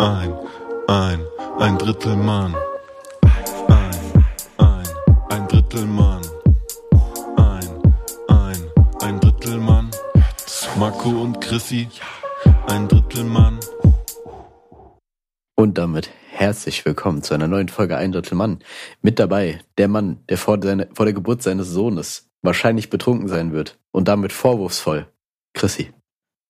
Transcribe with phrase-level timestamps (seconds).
[0.00, 0.32] ein,
[0.88, 1.20] ein,
[1.58, 2.54] ein Drittel Mann.
[3.68, 4.24] Ein,
[4.56, 4.88] ein,
[5.28, 6.22] ein Drittel Mann.
[7.36, 7.68] Ein,
[8.28, 8.56] ein,
[9.02, 9.90] ein Drittel Mann.
[10.78, 11.88] Marco und Chrissy,
[12.68, 13.60] ein Drittel Mann.
[15.54, 18.60] Und damit herzlich willkommen zu einer neuen Folge Ein Drittel Mann.
[19.02, 23.52] Mit dabei der Mann, der vor, seine, vor der Geburt seines Sohnes wahrscheinlich betrunken sein
[23.52, 25.08] wird und damit vorwurfsvoll.
[25.52, 25.92] Chrissy.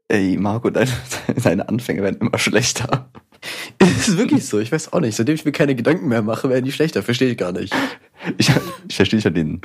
[0.07, 0.93] Ey, Marco, deine,
[1.43, 3.11] deine Anfänge werden immer schlechter.
[3.79, 5.17] Es ist wirklich so, ich weiß auch nicht.
[5.17, 7.03] Seitdem ich mir keine Gedanken mehr mache, werden die schlechter.
[7.03, 7.75] Verstehe ich gar nicht.
[8.39, 8.51] Ich,
[8.89, 9.61] ich verstehe schon den,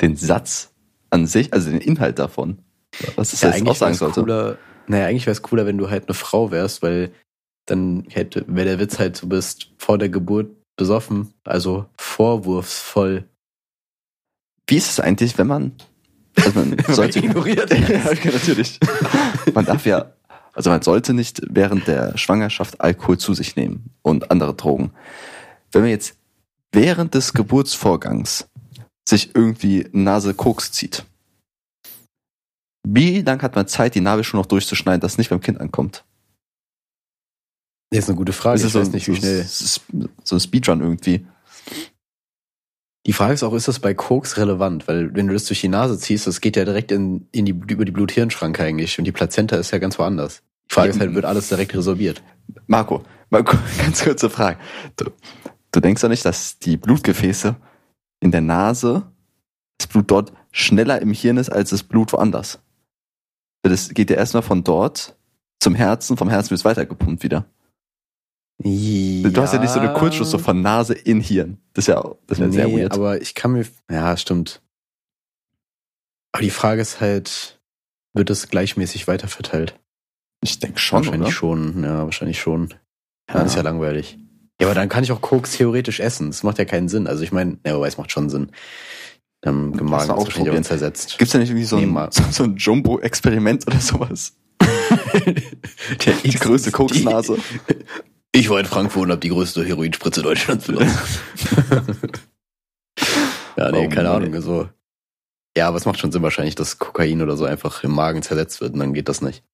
[0.00, 0.72] den Satz
[1.10, 2.58] an sich, also den Inhalt davon.
[3.16, 4.20] Was ist Ja, jetzt eigentlich auch sagen sollte.
[4.20, 7.12] cooler, naja, eigentlich wäre es cooler, wenn du halt eine Frau wärst, weil
[7.66, 13.24] dann hätte, wäre der Witz halt, du bist vor der Geburt besoffen, also vorwurfsvoll.
[14.66, 15.72] Wie ist es eigentlich, wenn man,
[16.36, 17.70] also man sollte, ignoriert.
[17.88, 18.80] ja, natürlich.
[19.54, 20.12] Man darf ja,
[20.52, 24.92] also man sollte nicht während der Schwangerschaft Alkohol zu sich nehmen und andere Drogen.
[25.72, 26.16] Wenn man jetzt
[26.72, 28.48] während des Geburtsvorgangs
[29.08, 31.04] sich irgendwie Nase Koks zieht,
[32.86, 35.60] wie lang hat man Zeit, die Narbe schon noch durchzuschneiden, dass es nicht beim Kind
[35.60, 36.04] ankommt?
[37.90, 38.54] Das ist eine gute Frage.
[38.54, 39.46] Das Ich ist so, weiß nicht, wie schnell.
[40.24, 41.26] so ein Speedrun irgendwie.
[43.06, 44.86] Die Frage ist auch, ist das bei Koks relevant?
[44.86, 47.52] Weil wenn du das durch die Nase ziehst, das geht ja direkt in, in die,
[47.52, 50.42] über die Blut-Hirn-Schranke eigentlich und die Plazenta ist ja ganz woanders.
[50.70, 52.22] Die Frage ist halt, wird alles direkt resorbiert?
[52.66, 54.58] Marco, Marco, ganz kurze Frage.
[54.96, 55.10] Du,
[55.72, 57.56] du denkst doch nicht, dass die Blutgefäße
[58.20, 59.02] in der Nase,
[59.78, 62.60] das Blut dort schneller im Hirn ist als das Blut woanders?
[63.62, 65.16] Das geht ja erstmal von dort
[65.60, 67.46] zum Herzen, vom Herzen wird es weitergepumpt wieder.
[68.58, 71.58] Du hast ja nicht so eine Kurzschluss so von Nase in Hirn.
[71.74, 72.92] Das ist ja, das sehr nee, weird.
[72.92, 74.62] aber ich kann mir, ja, stimmt.
[76.32, 77.60] Aber die Frage ist halt,
[78.14, 79.78] wird es gleichmäßig weiterverteilt?
[80.44, 81.32] ich denke schon, wahrscheinlich oder?
[81.32, 82.68] schon, ja, wahrscheinlich schon.
[83.28, 83.40] Ja, Ja.
[83.42, 84.18] das ist ja langweilig.
[84.60, 86.28] Ja, aber dann kann ich auch Koks theoretisch essen.
[86.28, 87.06] Das macht ja keinen Sinn.
[87.06, 88.50] Also ich meine, ja, wobei es macht schon Sinn.
[89.44, 91.18] Ähm, Gemagen ist wahrscheinlich auch zersetzt.
[91.18, 94.36] Gibt's da nicht irgendwie so Nee, ein, so, so ein Jumbo-Experiment oder sowas?
[96.24, 97.38] Die größte Koksnase.
[98.34, 101.20] Ich war in Frankfurt und habe die größte Heroinspritze Deutschlands benutzt.
[103.56, 104.24] ja, nee, Oh keine Mann.
[104.24, 104.40] Ahnung.
[104.40, 104.68] So.
[105.56, 108.60] Ja, aber es macht schon Sinn wahrscheinlich, dass Kokain oder so einfach im Magen zersetzt
[108.62, 109.44] wird und dann geht das nicht.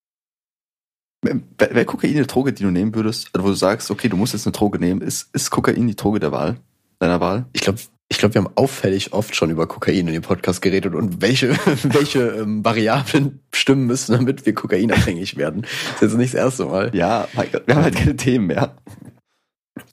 [1.22, 1.40] Wäre
[1.74, 4.34] wär Kokain eine Droge, die du nehmen würdest, also wo du sagst, okay, du musst
[4.34, 6.60] jetzt eine Droge nehmen, ist, ist Kokain die Droge der Wahl?
[7.00, 7.46] Deiner Wahl?
[7.52, 10.94] Ich glaube, ich glaub, wir haben auffällig oft schon über Kokain in dem Podcast geredet
[10.94, 11.50] und welche,
[11.84, 15.62] welche ähm, Variablen stimmen müssen, damit wir kokainabhängig werden.
[15.62, 16.90] Das ist jetzt nicht das erste Mal.
[16.94, 18.74] Ja, mein Gott, wir haben halt keine Themen mehr.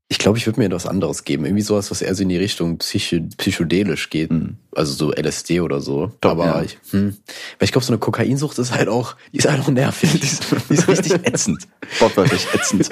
[0.07, 1.45] Ich glaube, ich würde mir etwas anderes geben.
[1.45, 4.29] Irgendwie sowas, was eher so in die Richtung psycho psychodelisch geht.
[4.29, 4.57] Hm.
[4.73, 6.11] Also so LSD oder so.
[6.21, 6.61] Doch, Aber ja.
[6.61, 7.17] ich, hm,
[7.59, 10.11] weil ich glaube, so eine Kokainsucht ist halt auch, die ist halt auch nervig.
[10.11, 11.67] Die ist, die ist richtig ätzend.
[11.99, 12.91] Wortwörtlich ätzend.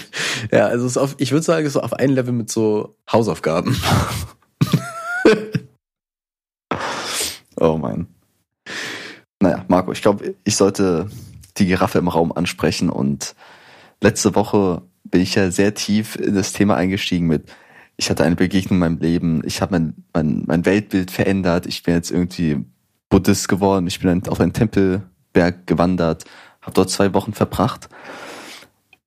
[0.51, 3.79] ja, also ist auf, ich würde sagen, so auf ein Level mit so Hausaufgaben.
[7.63, 8.07] Oh mein.
[9.39, 11.09] Naja, Marco, ich glaube, ich sollte
[11.55, 13.35] die Giraffe im Raum ansprechen und
[14.01, 17.49] letzte Woche bin ich ja sehr tief in das Thema eingestiegen mit,
[17.95, 21.83] ich hatte eine Begegnung in meinem Leben, ich habe mein, mein, mein Weltbild verändert, ich
[21.83, 22.65] bin jetzt irgendwie
[23.07, 26.25] Buddhist geworden, ich bin auf einen Tempelberg gewandert,
[26.61, 27.87] habe dort zwei Wochen verbracht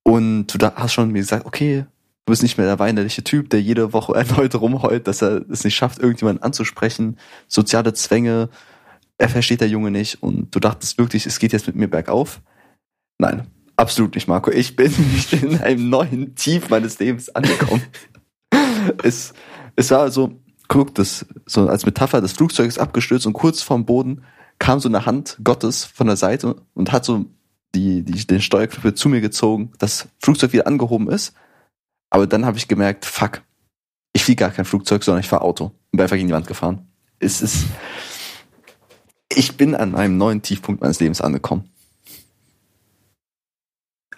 [0.03, 1.85] und du da hast schon mir gesagt, okay,
[2.27, 5.65] du bist nicht mehr der weinerliche Typ, der jede Woche erneut rumheult, dass er es
[5.65, 8.51] nicht schafft, irgendjemanden anzusprechen, soziale Zwänge,
[9.19, 12.43] er versteht der Junge nicht und du dachtest wirklich, es geht jetzt mit mir bergauf.
[13.19, 14.51] Nein, absolut nicht, Marco.
[14.51, 17.83] Ich bin, ich bin in einem neuen Tief meines Lebens angekommen.
[19.03, 19.33] es,
[19.77, 20.39] es war so,
[20.69, 24.23] guck, das, so als Metapher, das Flugzeug ist abgestürzt und kurz vorm Boden
[24.59, 27.27] kam so eine Hand Gottes von der Seite und hat so
[27.75, 31.35] die, die, den Steuerknüppel zu mir gezogen, das Flugzeug wieder angehoben ist.
[32.11, 33.43] Aber dann habe ich gemerkt, fuck,
[34.13, 36.47] ich fliege gar kein Flugzeug, sondern ich fahre Auto und bin einfach gegen die Wand
[36.47, 36.87] gefahren.
[37.19, 37.67] Es ist,
[39.29, 41.71] ich bin an einem neuen Tiefpunkt meines Lebens angekommen.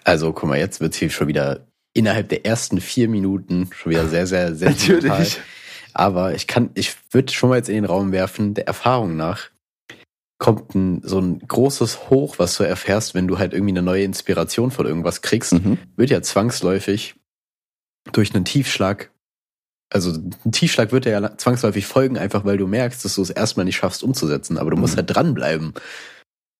[0.03, 4.07] Also, guck mal, jetzt wird's hier schon wieder innerhalb der ersten vier Minuten schon wieder
[4.07, 5.27] sehr, sehr, sehr sentimental.
[5.93, 9.49] Aber ich kann, ich würde schon mal jetzt in den Raum werfen, der Erfahrung nach
[10.37, 14.03] kommt ein, so ein großes Hoch, was du erfährst, wenn du halt irgendwie eine neue
[14.05, 15.77] Inspiration von irgendwas kriegst, Mhm.
[15.97, 17.15] wird ja zwangsläufig
[18.11, 19.11] durch einen Tiefschlag,
[19.91, 23.65] also ein Tiefschlag wird ja zwangsläufig folgen, einfach weil du merkst, dass du es erstmal
[23.65, 24.97] nicht schaffst umzusetzen, aber du musst Mhm.
[24.97, 25.73] halt dranbleiben.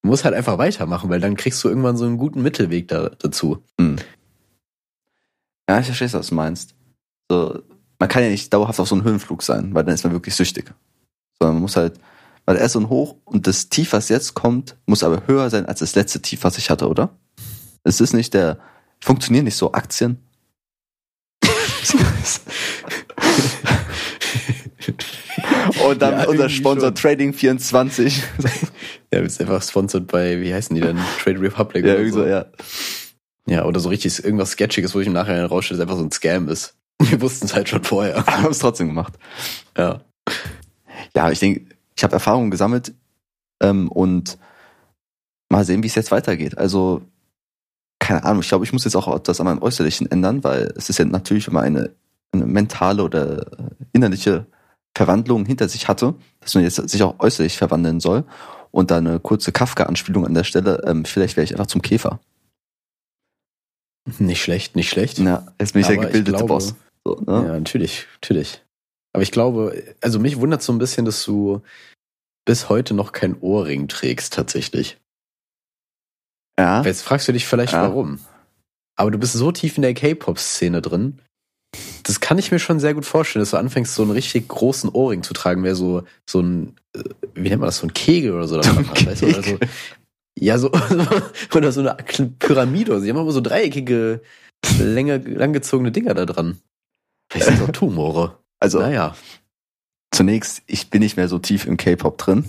[0.02, 3.10] Du musst halt einfach weitermachen, weil dann kriegst du irgendwann so einen guten Mittelweg da,
[3.10, 3.64] dazu.
[3.78, 3.98] Mhm.
[5.70, 6.74] Ja, ich verstehe, was du meinst.
[7.30, 7.62] So,
[8.00, 10.36] man kann ja nicht dauerhaft auf so einem Höhenflug sein, weil dann ist man wirklich
[10.36, 10.74] süchtig.
[11.40, 12.00] Sondern man muss halt,
[12.46, 15.50] weil er ist so ein Hoch und das Tief, was jetzt kommt, muss aber höher
[15.50, 17.10] sein als das letzte Tief, was ich hatte, oder?
[17.84, 18.58] Es ist nicht der,
[19.02, 20.18] funktionieren nicht so Aktien.
[25.88, 28.22] Und dann ja, unser Sponsor Trading24.
[29.14, 30.98] ja, ist einfach sponsored bei, wie heißen die denn?
[31.24, 31.86] Trade Republic.
[31.86, 32.46] Ja, irgendwie so, ja.
[33.48, 36.12] Ja, oder so richtig irgendwas Sketchiges, wo ich im Nachhinein rausstelle, dass einfach so ein
[36.12, 36.76] Scam ist.
[37.02, 38.16] Wir wussten es halt schon vorher.
[38.28, 39.14] Haben es trotzdem gemacht.
[39.78, 40.02] Ja.
[41.16, 42.94] Ja, ich denke, ich habe Erfahrungen gesammelt
[43.62, 44.38] ähm, und
[45.50, 46.58] mal sehen, wie es jetzt weitergeht.
[46.58, 47.02] Also,
[48.10, 50.90] keine Ahnung, ich glaube, ich muss jetzt auch etwas an meinem Äußerlichen ändern, weil es
[50.90, 51.92] ist ja natürlich immer eine,
[52.32, 53.46] eine mentale oder
[53.94, 54.48] innerliche
[54.98, 58.24] Verwandlung hinter sich hatte, dass man jetzt sich auch äußerlich verwandeln soll.
[58.72, 62.20] Und da eine kurze Kafka-Anspielung an der Stelle, ähm, vielleicht wäre ich einfach zum Käfer.
[64.18, 65.20] Nicht schlecht, nicht schlecht.
[65.20, 66.74] Ja, jetzt bin ich der gebildete glaube, Boss.
[67.06, 67.46] So, ne?
[67.46, 68.64] Ja, natürlich, natürlich.
[69.14, 71.62] Aber ich glaube, also mich wundert so ein bisschen, dass du
[72.44, 74.98] bis heute noch kein Ohrring trägst, tatsächlich.
[76.60, 76.82] Ja.
[76.82, 77.84] Jetzt fragst du dich vielleicht, ja.
[77.84, 78.20] warum.
[78.98, 81.20] Aber du bist so tief in der K-Pop-Szene drin.
[82.04, 84.90] Das kann ich mir schon sehr gut vorstellen, dass du anfängst, so einen richtig großen
[84.90, 87.04] Ohrring zu tragen, wäre so, so ein, äh,
[87.34, 88.58] wie nennt man das, so ein Kegel oder so.
[88.60, 89.58] Oder so
[90.38, 90.72] ja, so,
[91.54, 91.98] oder so eine
[92.40, 93.00] Pyramide.
[93.02, 94.22] Sie haben immer so dreieckige,
[94.80, 96.60] länger, langgezogene Dinger da dran.
[97.30, 98.38] Vielleicht sind das auch Tumore.
[98.60, 99.16] Also, naja.
[100.12, 102.44] Zunächst, ich bin nicht mehr so tief im K-Pop drin.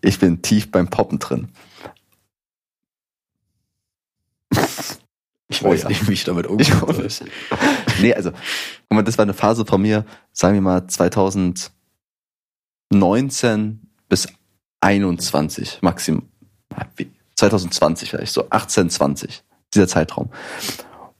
[0.00, 1.48] Ich bin tief beim Poppen drin.
[5.48, 5.88] Ich weiß oh, ja.
[5.88, 7.08] nicht, wie ich damit umgehen soll.
[8.00, 8.40] nee, also, guck
[8.90, 14.26] mal, das war eine Phase von mir, sagen wir mal 2019 bis
[14.80, 16.28] 21 maximum.
[17.36, 20.30] 2020 vielleicht, so 18, 20, dieser Zeitraum.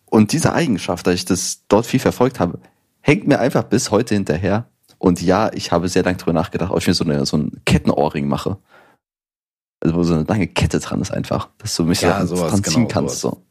[0.07, 2.59] Und diese Eigenschaft, dass ich das dort viel verfolgt habe,
[3.01, 4.69] hängt mir einfach bis heute hinterher.
[4.99, 7.61] Und ja, ich habe sehr lange darüber nachgedacht, ob ich mir so, eine, so einen
[7.65, 8.59] Kettenohrring mache.
[9.81, 12.65] Also wo so eine lange Kette dran ist einfach, dass du mich ja, da dran
[12.65, 13.21] ziehen genau, kannst.
[13.21, 13.46] So.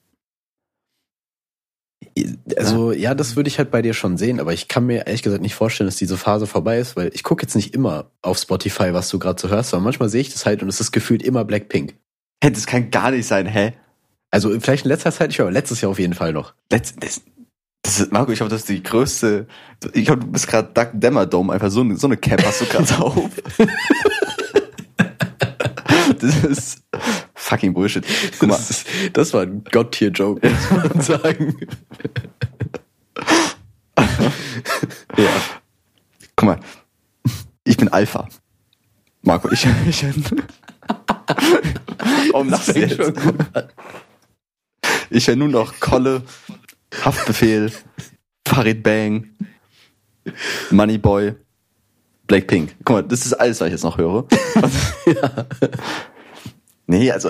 [2.55, 5.21] Also ja, das würde ich halt bei dir schon sehen, aber ich kann mir ehrlich
[5.21, 8.37] gesagt nicht vorstellen, dass diese Phase vorbei ist, weil ich gucke jetzt nicht immer auf
[8.37, 10.93] Spotify, was du gerade so hörst, aber manchmal sehe ich das halt und es ist
[10.93, 11.95] gefühlt immer Blackpink.
[12.41, 13.73] Hä, das kann gar nicht sein, hä?
[14.31, 16.53] Also vielleicht in letzter Zeit nicht, aber letztes Jahr auf jeden Fall noch.
[16.71, 17.21] Letz, das,
[17.81, 19.47] das ist, Marco, ich glaube, das ist die größte.
[19.93, 22.97] Ich glaube, du bist gerade Duck Dämmerdome, einfach so, so eine Cap hast du gerade
[22.99, 23.29] auf.
[26.19, 26.83] das ist
[27.45, 28.05] fucking Bullshit.
[28.39, 28.57] Guck mal.
[28.57, 31.55] Das, das war ein Gott-Tier-Joke, muss man sagen.
[35.17, 35.31] ja.
[36.35, 36.59] Guck mal.
[37.63, 38.27] Ich bin Alpha.
[39.21, 39.65] Marco, ich.
[39.87, 40.05] ich
[42.31, 42.95] Warum du jetzt?
[42.95, 43.35] Schon gut
[45.09, 46.23] Ich höre nur noch Kolle,
[47.03, 47.71] Haftbefehl,
[48.47, 49.29] Farid Bang,
[50.71, 51.33] Moneyboy,
[52.27, 52.75] Blackpink.
[52.83, 54.27] Guck mal, das ist alles, was ich jetzt noch höre.
[55.05, 55.45] ja.
[56.87, 57.29] Nee, also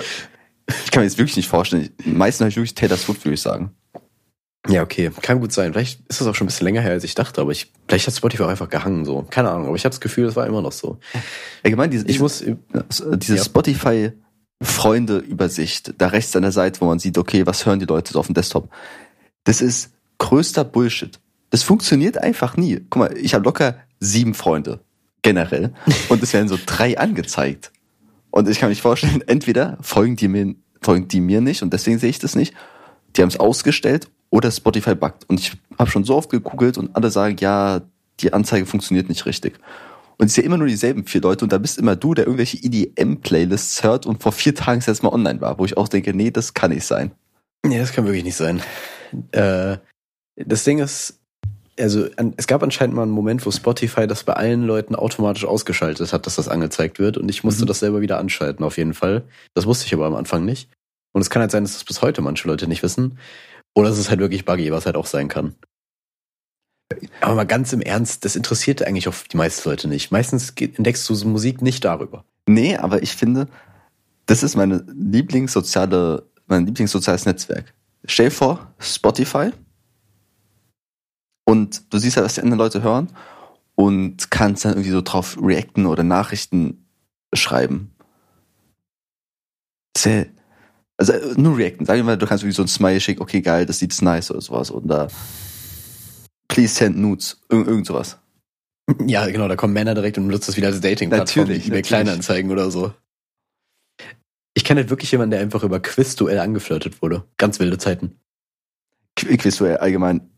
[0.68, 1.90] ich kann mir jetzt wirklich nicht vorstellen.
[2.04, 3.70] Meistens habe ich wirklich Taylor Swift, würde ich sagen.
[4.68, 5.10] Ja, okay.
[5.22, 5.72] Kann gut sein.
[5.72, 8.06] Vielleicht ist das auch schon ein bisschen länger her, als ich dachte, aber ich, vielleicht
[8.08, 9.22] hat Spotify auch einfach gehangen, so.
[9.30, 10.98] Keine Ahnung, aber ich habe das Gefühl, das war immer noch so.
[11.62, 12.44] Allgemein, diese, ich muss,
[13.16, 13.44] diese ja.
[13.44, 14.12] Spotify
[14.62, 18.18] Freunde-Übersicht, da rechts an der Seite, wo man sieht, okay, was hören die Leute so
[18.18, 18.68] auf dem Desktop.
[19.44, 21.20] Das ist größter Bullshit.
[21.50, 22.80] Das funktioniert einfach nie.
[22.90, 24.80] Guck mal, ich habe locker sieben Freunde,
[25.22, 25.74] generell.
[26.08, 27.70] Und es werden so drei angezeigt.
[28.36, 31.98] Und ich kann mich vorstellen, entweder folgen die mir, folgen die mir nicht und deswegen
[31.98, 32.52] sehe ich das nicht.
[33.16, 35.24] Die haben es ausgestellt oder Spotify buggt.
[35.26, 37.80] Und ich habe schon so oft gegoogelt und alle sagen, ja,
[38.20, 39.58] die Anzeige funktioniert nicht richtig.
[40.18, 42.58] Und ist ja immer nur dieselben vier Leute und da bist immer du, der irgendwelche
[42.58, 46.30] EDM-Playlists hört und vor vier Tagen jetzt mal online war, wo ich auch denke, nee,
[46.30, 47.12] das kann nicht sein.
[47.64, 48.60] Nee, das kann wirklich nicht sein.
[49.32, 49.78] Äh,
[50.36, 51.20] das Ding ist,
[51.78, 55.44] also an, es gab anscheinend mal einen Moment, wo Spotify das bei allen Leuten automatisch
[55.44, 57.18] ausgeschaltet hat, dass das angezeigt wird.
[57.18, 57.68] Und ich musste mhm.
[57.68, 59.24] das selber wieder anschalten, auf jeden Fall.
[59.54, 60.70] Das wusste ich aber am Anfang nicht.
[61.12, 63.18] Und es kann halt sein, dass das bis heute manche Leute nicht wissen.
[63.74, 65.54] Oder es ist halt wirklich buggy, was halt auch sein kann.
[67.20, 70.12] Aber mal ganz im Ernst, das interessiert eigentlich auch die meisten Leute nicht.
[70.12, 72.24] Meistens entdeckst du Musik nicht darüber.
[72.46, 73.48] Nee, aber ich finde,
[74.26, 77.74] das ist meine Lieblingssoziale, mein Lieblingssoziales Netzwerk.
[78.04, 79.50] Stell dir vor, Spotify,
[81.46, 83.08] und du siehst ja, was die anderen Leute hören
[83.76, 86.86] und kannst dann irgendwie so drauf reacten oder Nachrichten
[87.32, 87.94] schreiben.
[89.96, 90.26] Sehr,
[90.96, 91.86] also äh, nur reacten.
[91.86, 94.30] Sag ich mal, du kannst irgendwie so ein Smiley schicken, okay, geil, das sieht nice
[94.30, 94.70] oder sowas.
[94.70, 95.08] Oder
[96.48, 98.18] please send nudes, irgend, irgend sowas.
[99.06, 102.50] Ja, genau, da kommen Männer direkt und nutzt das wieder als Dating-Plattform, natürlich, eBay Kleinanzeigen
[102.50, 102.92] oder so.
[104.54, 107.24] Ich kenne halt wirklich jemanden, der einfach über Quizduell angeflirtet wurde.
[107.36, 108.18] Ganz wilde Zeiten.
[109.16, 110.30] Quizduell allgemein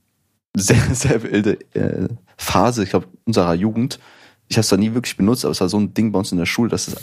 [0.57, 3.99] sehr, sehr wilde äh, Phase, ich glaube, unserer Jugend.
[4.49, 6.33] Ich habe es da nie wirklich benutzt, aber es war so ein Ding bei uns
[6.33, 6.97] in der Schule, dass das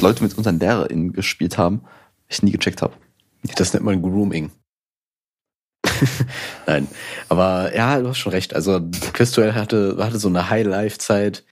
[0.00, 1.82] Leute mit unseren LehrerInnen gespielt haben,
[2.28, 2.92] ich nie gecheckt habe.
[3.56, 4.50] Das nennt man Grooming.
[6.66, 6.88] Nein,
[7.28, 8.54] aber ja, du hast schon recht.
[8.54, 8.80] Also
[9.12, 11.44] Quizduell hatte, hatte so eine High-Life-Zeit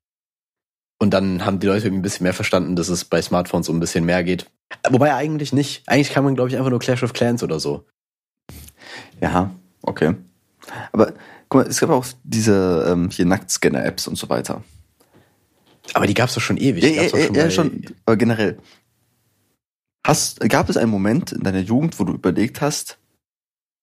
[1.00, 3.72] und dann haben die Leute irgendwie ein bisschen mehr verstanden, dass es bei Smartphones so
[3.72, 4.50] ein bisschen mehr geht.
[4.90, 5.82] Wobei eigentlich nicht.
[5.86, 7.86] Eigentlich kann man, glaube ich, einfach nur Clash of Clans oder so.
[9.20, 10.14] Ja, okay.
[10.92, 11.14] Aber
[11.48, 14.62] guck mal, es gab auch diese ähm, hier Nacktscanner-Apps und so weiter.
[15.94, 16.84] Aber die gab es doch schon ewig.
[16.84, 18.58] Ja, ja, schon, ja schon, aber generell.
[20.04, 22.98] Hast, gab es einen Moment in deiner Jugend, wo du überlegt hast,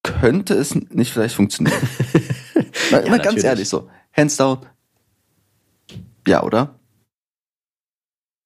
[0.03, 1.77] könnte es nicht vielleicht funktionieren?
[2.91, 4.65] mal, ja, mal ganz ehrlich so, hands down.
[6.27, 6.79] Ja, oder?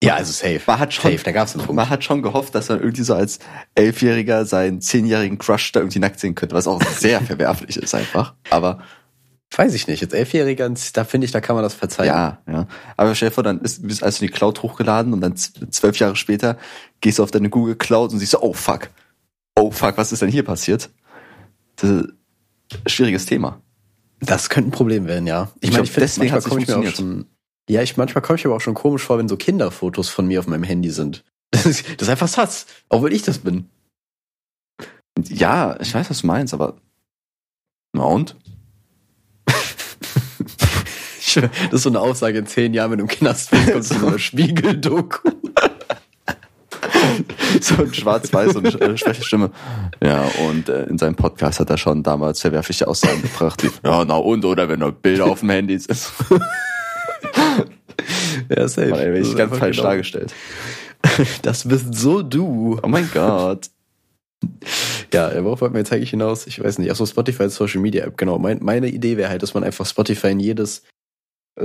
[0.02, 0.62] Ja, also safe.
[0.66, 1.76] Man hat schon, safe, da gab's einen Punkt.
[1.76, 3.40] Man hat schon gehofft, dass man irgendwie so als
[3.76, 8.34] Elfjähriger seinen zehnjährigen Crush da irgendwie nackt sehen könnte, was auch sehr verwerflich ist einfach.
[8.50, 8.82] Aber
[9.60, 10.00] Weiß ich nicht.
[10.00, 12.08] Jetzt Elfjähriger, da finde ich, da kann man das verzeihen.
[12.08, 12.66] Ja, ja.
[12.96, 16.00] Aber stell dir vor, dann ist, bist also in die Cloud hochgeladen und dann zwölf
[16.00, 16.58] Jahre später
[17.02, 18.90] gehst du auf deine Google Cloud und siehst so, oh fuck.
[19.58, 20.90] Oh fuck, was ist denn hier passiert?
[21.76, 23.60] Das ist ein schwieriges Thema.
[24.22, 25.52] Das könnte ein Problem werden, ja.
[25.60, 27.26] Ich, ich meine, ich finde, manchmal komme ich mir auch schon,
[27.70, 30.40] ja, ich, manchmal komme ich aber auch schon komisch vor, wenn so Kinderfotos von mir
[30.40, 31.26] auf meinem Handy sind.
[31.52, 32.66] Das ist, das ist einfach Satz.
[32.88, 33.68] Auch wenn ich das bin.
[35.28, 36.78] Ja, ich weiß, was du meinst, aber,
[37.92, 38.38] na und?
[41.36, 44.08] Das ist so eine Aussage in zehn Jahren, wenn du im Knast bist, kommt so
[44.08, 45.30] eine Spiegeldoku.
[47.62, 49.52] so ein schwarz-weiß und äh, schwäche Stimme.
[50.04, 54.06] Ja, und äh, in seinem Podcast hat er schon damals verwerfliche Aussagen gebracht, wie, ja,
[54.06, 55.90] na und, oder wenn nur Bilder auf dem Handy ist.
[58.50, 58.90] ja, safe.
[58.90, 59.90] Mann, ey, bin ich ganz falsch genau.
[59.90, 60.34] dargestellt.
[61.42, 62.80] Das bist so du.
[62.82, 63.70] Oh mein Gott.
[65.14, 66.48] Ja, worauf wollten wir jetzt eigentlich hinaus?
[66.48, 66.90] Ich weiß nicht.
[66.92, 68.40] Achso, Spotify als Social Media App, genau.
[68.40, 70.84] Mein, meine Idee wäre halt, dass man einfach Spotify in jedes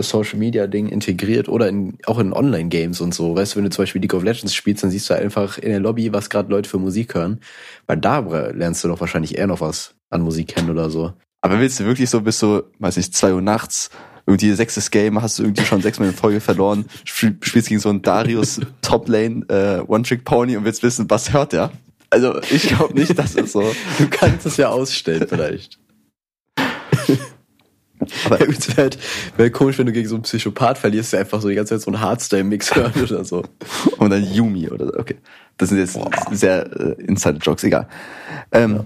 [0.03, 3.37] Social Media Ding integriert oder in, auch in Online Games und so.
[3.37, 5.71] Weißt du, wenn du zum Beispiel League of Legends spielst, dann siehst du einfach in
[5.71, 7.41] der Lobby, was gerade Leute für Musik hören.
[7.87, 11.13] Weil da lernst du doch wahrscheinlich eher noch was an Musik kennen oder so.
[11.41, 13.91] Aber willst du wirklich so bis so, weiß nicht, zwei Uhr nachts
[14.27, 18.03] irgendwie sechstes Game, hast du irgendwie schon sechsmal in Folge verloren, spielst gegen so einen
[18.03, 21.73] Darius Top Lane äh, One Trick Pony und willst wissen, was hört der?
[22.11, 23.75] Also ich glaube nicht, dass es so.
[23.99, 25.79] Du kannst es ja ausstellen vielleicht.
[28.25, 28.99] Aber es wäre halt,
[29.37, 31.83] wär komisch, wenn du gegen so einen Psychopath verlierst, der einfach so die ganze Zeit
[31.83, 33.45] so einen Hardstyle-Mix hört oder so.
[33.99, 34.95] Und dann Yumi oder so.
[34.99, 35.17] Okay.
[35.57, 36.11] Das sind jetzt Boah.
[36.33, 37.89] sehr äh, Insider-Jokes, egal.
[38.53, 38.85] Ähm, ja.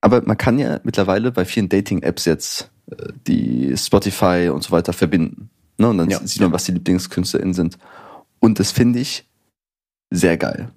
[0.00, 4.92] Aber man kann ja mittlerweile bei vielen Dating-Apps jetzt äh, die Spotify und so weiter
[4.92, 5.50] verbinden.
[5.76, 5.88] Ne?
[5.88, 6.20] Und dann ja.
[6.24, 7.78] sieht man, was die LieblingskünstlerInnen sind.
[8.40, 9.28] Und das finde ich
[10.10, 10.70] sehr geil.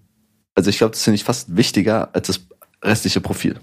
[0.56, 2.42] Also ich glaube, das finde ich fast wichtiger als das
[2.84, 3.60] restliche Profil.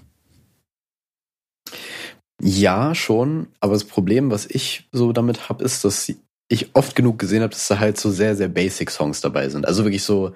[2.41, 3.47] Ja, schon.
[3.59, 6.11] Aber das Problem, was ich so damit habe, ist, dass
[6.49, 9.67] ich oft genug gesehen habe, dass da halt so sehr, sehr basic Songs dabei sind.
[9.67, 10.33] Also wirklich so,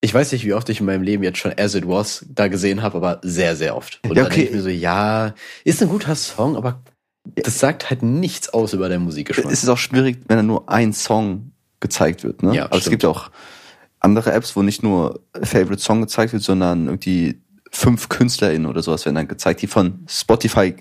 [0.00, 2.48] ich weiß nicht, wie oft ich in meinem Leben jetzt schon As It Was da
[2.48, 4.00] gesehen habe, aber sehr, sehr oft.
[4.04, 4.28] Und ja, okay.
[4.28, 5.34] dann denke ich mir so, ja,
[5.64, 6.80] ist ein guter Song, aber
[7.34, 9.52] das sagt halt nichts aus über deinen Musikgeschmack.
[9.52, 12.42] Es ist auch schwierig, wenn da nur ein Song gezeigt wird.
[12.42, 12.54] Ne?
[12.54, 13.30] Ja, also es gibt auch
[14.00, 19.04] andere Apps, wo nicht nur Favorite Song gezeigt wird, sondern irgendwie fünf KünstlerInnen oder sowas
[19.04, 20.74] werden dann gezeigt, die von Spotify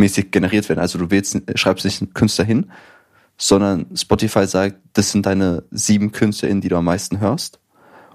[0.00, 0.80] mäßig generiert werden.
[0.80, 2.70] Also du wählst, schreibst nicht einen Künstler hin,
[3.36, 7.60] sondern Spotify sagt, das sind deine sieben KünstlerInnen, die du am meisten hörst.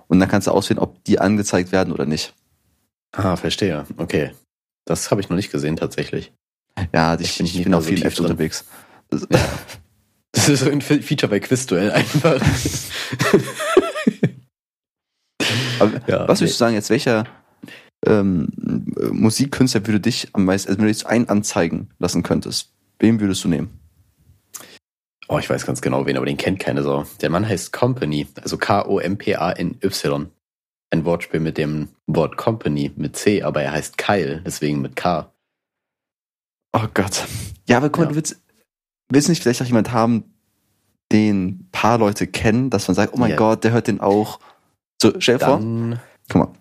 [0.08, 2.34] Und dann kannst du auswählen, ob die angezeigt werden oder nicht.
[3.12, 3.86] Ah, verstehe.
[3.98, 4.32] Okay.
[4.86, 6.32] Das habe ich noch nicht gesehen tatsächlich.
[6.94, 8.66] Ja, ich, ich, ich bin auf vielen Apps unterwegs.
[9.10, 9.40] Das, ja.
[10.32, 12.40] das ist so ein Feature bei Quizduell einfach.
[15.80, 17.26] Aber ja, was würdest du sagen jetzt, welcher
[18.06, 18.50] ähm,
[19.12, 23.44] Musikkünstler würde dich am meisten, also wenn du jetzt einen anzeigen lassen könntest, wen würdest
[23.44, 23.80] du nehmen?
[25.28, 27.06] Oh, ich weiß ganz genau wen, aber den kennt keine Sau.
[27.22, 30.28] Der Mann heißt Company, also K-O-M-P-A-N-Y.
[30.92, 35.32] Ein Wortspiel mit dem Wort Company mit C, aber er heißt Kyle, deswegen mit K.
[36.74, 37.26] Oh Gott.
[37.68, 38.10] Ja, aber guck mal, ja.
[38.10, 38.40] du willst,
[39.10, 40.36] willst nicht vielleicht auch jemand haben,
[41.12, 43.38] den ein paar Leute kennen, dass man sagt, oh mein yeah.
[43.38, 44.40] Gott, der hört den auch.
[45.02, 45.60] So, stell dir vor,
[46.30, 46.54] guck mal,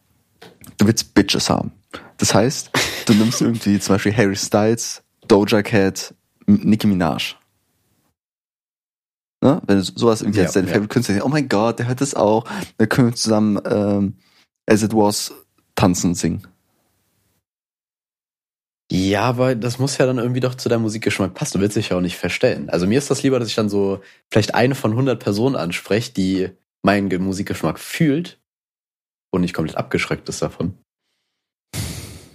[0.78, 1.72] du willst Bitches haben.
[2.18, 2.70] Das heißt,
[3.06, 6.14] du nimmst irgendwie zum Beispiel Harry Styles, Doja Cat,
[6.46, 7.36] Nicki Minaj.
[9.40, 9.60] Ne?
[9.66, 10.72] Wenn du sowas irgendwie ja, als deine ja.
[10.72, 12.44] Favorite Künstler oh mein Gott, der hört das auch.
[12.78, 14.14] Dann können wir zusammen ähm,
[14.66, 15.34] As It Was
[15.74, 16.46] tanzen, singen.
[18.90, 21.58] Ja, aber das muss ja dann irgendwie doch zu deinem Musikgeschmack passen.
[21.58, 22.70] Du willst dich ja auch nicht verstellen.
[22.70, 24.00] Also mir ist das lieber, dass ich dann so
[24.30, 26.50] vielleicht eine von 100 Personen anspreche, die
[26.82, 28.38] meinen Musikgeschmack fühlt
[29.34, 30.74] und nicht komplett abgeschreckt ist davon.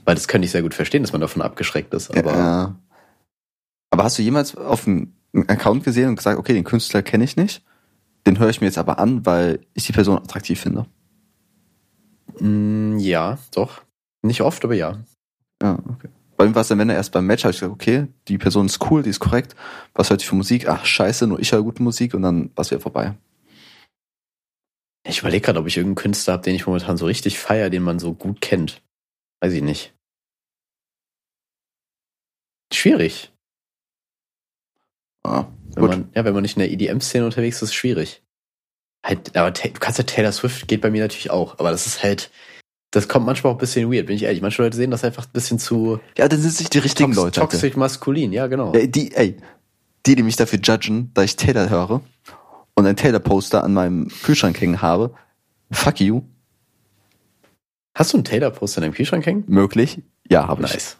[0.06, 2.16] Weil das könnte ich sehr gut verstehen, dass man davon abgeschreckt ist.
[2.16, 2.76] Aber, ja.
[3.92, 5.14] aber hast du jemals auf dem
[5.48, 7.64] Account gesehen und gesagt, okay, den Künstler kenne ich nicht,
[8.26, 10.88] den höre ich mir jetzt aber an, weil ich die Person attraktiv finde?
[12.40, 13.82] Mm, ja, doch.
[14.22, 14.98] Nicht oft, aber ja.
[15.62, 16.10] Ja, okay.
[16.38, 18.38] bei mir war es dann, wenn er erst beim Match, habe ich gesagt, okay, die
[18.38, 19.56] Person ist cool, die ist korrekt.
[19.94, 20.68] Was hört ich für Musik?
[20.68, 23.16] Ach, scheiße, nur ich höre gute Musik und dann war es wieder vorbei.
[25.10, 27.84] Ich überlege gerade, ob ich irgendeinen Künstler habe, den ich momentan so richtig feier, den
[27.84, 28.82] man so gut kennt.
[29.42, 29.94] Weiß ich nicht.
[32.72, 33.32] Schwierig.
[35.24, 38.22] Ah, wenn man, ja, wenn man nicht in der EDM-Szene unterwegs ist, ist es schwierig.
[39.06, 42.04] Halt, aber du kannst ja Taylor Swift geht bei mir natürlich auch, aber das ist
[42.04, 42.30] halt,
[42.92, 44.42] das kommt manchmal auch ein bisschen weird, bin ich ehrlich.
[44.42, 46.00] Manche Leute sehen das einfach ein bisschen zu.
[46.18, 47.40] Ja, dann sind es nicht die richtigen tox Leute.
[47.40, 48.74] Toxisch maskulin, ja, genau.
[48.74, 49.38] Ey, die, ey,
[50.06, 52.02] die, die mich dafür judgen, da ich Taylor höre
[52.80, 55.14] und ein Taylor-Poster an meinem Kühlschrank hängen habe,
[55.70, 56.22] fuck you.
[57.94, 59.44] Hast du ein Taylor-Poster in deinem Kühlschrank hängen?
[59.48, 60.02] Möglich.
[60.30, 60.72] Ja, habe ich.
[60.72, 60.98] Nice.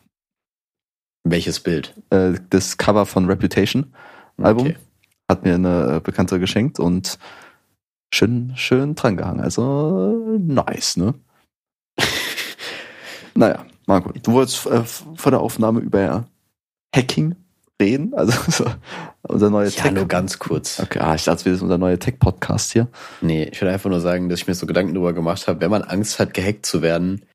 [1.24, 1.96] Welches Bild?
[2.10, 3.94] Äh, das Cover von Reputation
[4.38, 4.68] Album.
[4.68, 4.78] Okay.
[5.30, 7.18] Hat mir eine Bekannte geschenkt und
[8.14, 9.40] schön, schön dran gehangen.
[9.40, 11.14] Also nice, ne?
[13.36, 16.26] naja, Marco, du wolltest äh, vor der Aufnahme über
[16.94, 17.36] Hacking
[17.80, 18.14] reden?
[18.20, 18.66] Also so,
[19.24, 20.80] unser neuer Ja, nur ganz kurz.
[20.80, 22.88] Okay, ah, ich dachte, wir sind unser neuer Tech-Podcast hier.
[23.22, 25.72] Nee, ich will einfach nur sagen, dass ich mir so Gedanken darüber gemacht habe, wenn
[25.72, 27.26] man Angst hat, gehackt zu werden,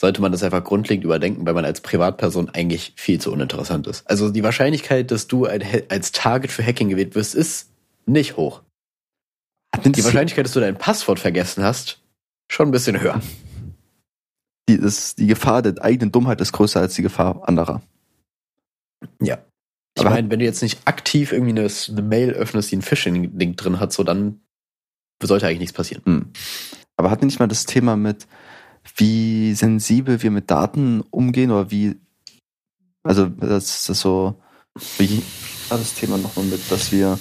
[0.00, 4.08] sollte man das einfach grundlegend überdenken, weil man als Privatperson eigentlich viel zu uninteressant ist.
[4.08, 7.70] Also die Wahrscheinlichkeit, dass du als Target für Hacking gewählt wirst, ist
[8.06, 8.62] nicht hoch.
[9.84, 12.00] Die Wahrscheinlichkeit, dass du dein Passwort vergessen hast,
[12.50, 13.20] schon ein bisschen höher.
[14.68, 17.82] Die, das, die Gefahr der eigenen Dummheit ist größer als die Gefahr anderer.
[19.20, 19.38] Ja.
[19.96, 23.56] Ich meine, wenn du jetzt nicht aktiv irgendwie eine, eine Mail öffnest, die ein Phishing-Link
[23.56, 24.40] drin hat, so dann
[25.22, 26.02] sollte eigentlich nichts passieren.
[26.04, 26.32] Hm.
[26.96, 28.26] Aber hatten nicht mal das Thema mit,
[28.96, 31.96] wie sensibel wir mit Daten umgehen oder wie,
[33.02, 34.40] also das ist so,
[34.98, 35.22] wie
[35.68, 37.18] war das Thema nochmal mit, dass wir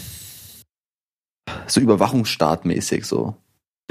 [1.68, 3.36] so Überwachungsstaatmäßig so.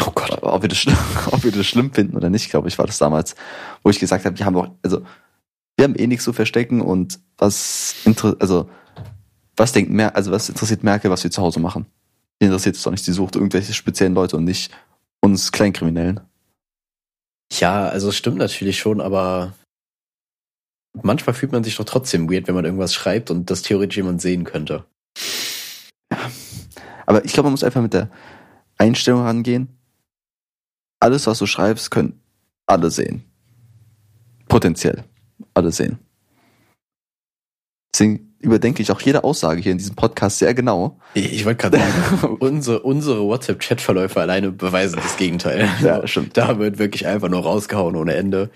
[0.01, 0.43] Oh Gott.
[0.43, 0.87] Ob wir, das,
[1.33, 3.35] ob wir das schlimm finden oder nicht, glaube ich, war das damals,
[3.83, 5.03] wo ich gesagt habe, wir haben auch, also
[5.79, 7.95] wir haben eh nichts zu verstecken und was
[8.41, 8.69] also
[9.57, 11.87] was denkt Mer also was interessiert Merkel, was wir zu Hause machen?
[12.43, 14.73] Die interessiert es doch nicht, sie sucht irgendwelche speziellen Leute und nicht
[15.21, 16.21] uns Kleinkriminellen.
[17.53, 19.55] Ja, also es stimmt natürlich schon, aber
[21.01, 24.21] manchmal fühlt man sich doch trotzdem weird, wenn man irgendwas schreibt und das theoretisch jemand
[24.21, 24.85] sehen könnte.
[26.13, 26.19] Ja.
[27.07, 28.11] Aber ich glaube, man muss einfach mit der
[28.77, 29.69] Einstellung rangehen.
[31.01, 32.21] Alles, was du schreibst, können
[32.67, 33.25] alle sehen.
[34.49, 35.05] Potenziell
[35.59, 35.99] alle sehen.
[37.93, 40.99] Deswegen überdenke ich auch jede Aussage hier in diesem Podcast sehr genau.
[41.15, 45.69] Ich, wollte gerade sagen, unsere, unsere WhatsApp-Chat-Verläufe alleine beweisen das Gegenteil.
[45.83, 46.37] Ja, stimmt.
[46.37, 48.51] Da wird wirklich einfach nur rausgehauen ohne Ende.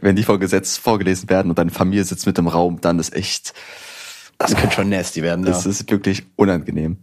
[0.00, 3.14] Wenn die vor Gesetz vorgelesen werden und deine Familie sitzt mit im Raum, dann ist
[3.14, 3.52] echt.
[4.38, 5.44] Das könnte schon nasty werden.
[5.44, 5.70] Das ja.
[5.70, 6.98] ist wirklich unangenehm.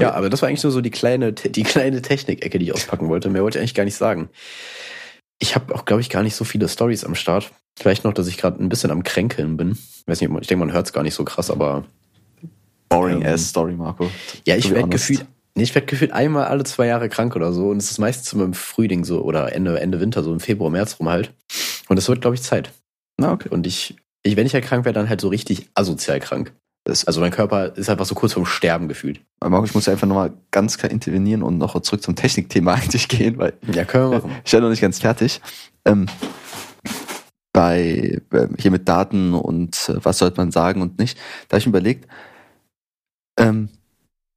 [0.00, 3.08] ja, aber das war eigentlich nur so die kleine, die kleine Technik-Ecke, die ich auspacken
[3.08, 3.30] wollte.
[3.30, 4.28] Mehr wollte ich eigentlich gar nicht sagen.
[5.38, 7.52] Ich habe auch, glaube ich, gar nicht so viele Stories am Start.
[7.78, 9.72] Vielleicht noch, dass ich gerade ein bisschen am Kränkeln bin.
[9.72, 11.84] Ich weiß nicht, ich denke, man hört es gar nicht so krass, aber.
[12.88, 14.10] Boring ähm, ass Story, Marco.
[14.46, 17.68] Ja, ich werde gefühlt, nee, ich werde gefühlt einmal alle zwei Jahre krank oder so.
[17.68, 20.70] Und es ist meistens immer im Frühling so oder Ende, Ende Winter, so im Februar,
[20.70, 21.32] März rum halt.
[21.88, 22.72] Und es wird, glaube ich, Zeit.
[23.16, 23.48] Na, okay.
[23.48, 26.52] Und ich, ich, wenn ich ja krank werde, dann halt so richtig asozial krank.
[26.84, 29.20] Das also mein Körper ist einfach so kurz vorm Sterben gefühlt.
[29.40, 33.38] Marco, ich muss einfach nochmal ganz klar intervenieren und noch zurück zum Technikthema eigentlich gehen,
[33.38, 34.36] weil ja, können wir machen.
[34.44, 35.40] ich bin noch nicht ganz fertig.
[35.84, 36.06] Ähm,
[37.52, 41.58] bei äh, hier mit Daten und äh, was sollte man sagen und nicht, da habe
[41.58, 42.08] ich mir überlegt,
[43.38, 43.68] ähm,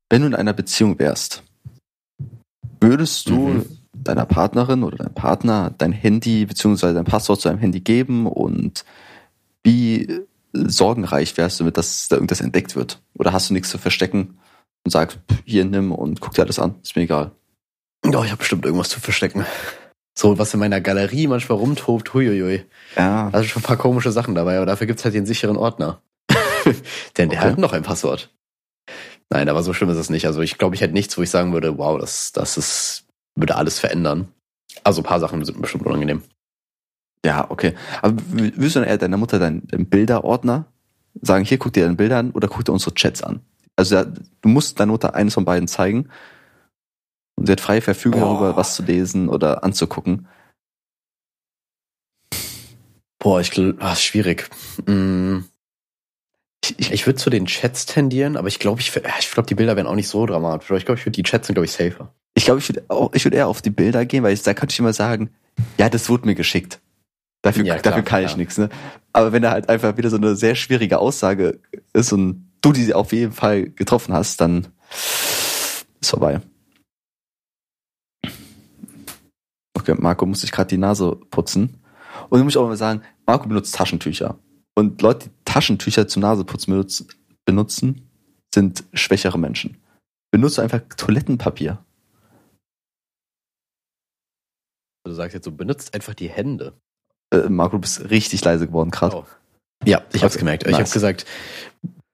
[0.09, 1.43] wenn du in einer Beziehung wärst,
[2.79, 3.65] würdest du mhm.
[3.93, 8.83] deiner Partnerin oder deinem Partner dein Handy beziehungsweise dein Passwort zu deinem Handy geben und
[9.63, 10.21] wie
[10.53, 13.01] sorgenreich wärst du mit, dass da irgendwas entdeckt wird?
[13.13, 14.39] Oder hast du nichts zu verstecken
[14.83, 17.31] und sagst, hier nimm und guck dir alles an, ist mir egal.
[18.05, 19.45] Ja, ich habe bestimmt irgendwas zu verstecken.
[20.17, 22.65] So, was in meiner Galerie manchmal rumtobt, huiuiui.
[22.97, 23.29] Ja.
[23.31, 26.01] Also schon ein paar komische Sachen dabei, aber dafür gibt's halt den sicheren Ordner.
[27.17, 27.51] Denn der okay.
[27.51, 28.29] hat noch ein Passwort.
[29.29, 30.25] Nein, aber so schlimm ist es nicht.
[30.25, 33.55] Also ich glaube, ich hätte nichts, wo ich sagen würde, wow, das, das ist, würde
[33.55, 34.27] alles verändern.
[34.83, 36.23] Also ein paar Sachen sind bestimmt unangenehm.
[37.25, 37.75] Ja, okay.
[38.01, 40.65] Aber willst du dann eher deiner Mutter deinen, deinen Bilderordner
[41.21, 43.41] sagen, hier guck dir deine Bilder an oder guck dir unsere Chats an?
[43.75, 46.09] Also du musst deiner Mutter eines von beiden zeigen
[47.35, 48.33] und sie hat freie Verfügung Boah.
[48.33, 50.27] darüber, was zu lesen oder anzugucken.
[53.19, 54.49] Boah, ich glaube, ah, schwierig.
[54.87, 55.39] Mm.
[56.77, 59.75] Ich, ich, würde zu den Chats tendieren, aber ich glaube, ich, ich glaube, die Bilder
[59.75, 60.69] wären auch nicht so dramatisch.
[60.71, 62.13] Ich glaube, ich würde die Chats sind, glaube ich, safer.
[62.35, 64.73] Ich glaube, ich würde ich würd eher auf die Bilder gehen, weil ich, da könnte
[64.73, 65.31] ich immer sagen,
[65.77, 66.79] ja, das wurde mir geschickt.
[67.41, 68.57] Dafür, ja, klar, dafür kann ich nichts.
[68.57, 68.69] Ne?
[69.13, 71.59] Aber wenn da halt einfach wieder so eine sehr schwierige Aussage
[71.93, 74.67] ist und du die auf jeden Fall getroffen hast, dann
[75.99, 76.41] ist vorbei.
[79.73, 81.81] Okay, Marco muss sich gerade die Nase putzen.
[82.29, 84.37] Und dann muss ich auch mal sagen, Marco benutzt Taschentücher.
[84.75, 87.07] Und Leute, die Taschentücher zum Naseputzen
[87.45, 88.09] benutzen,
[88.53, 89.77] sind schwächere Menschen.
[90.31, 91.83] Benutze einfach Toilettenpapier.
[95.03, 96.79] Du sagst jetzt so, benutzt einfach die Hände.
[97.31, 99.17] Äh, Marco, du bist richtig leise geworden gerade.
[99.17, 99.25] Oh.
[99.85, 100.23] Ja, ich okay.
[100.23, 100.63] hab's gemerkt.
[100.63, 100.73] Nice.
[100.73, 101.25] Ich habe gesagt,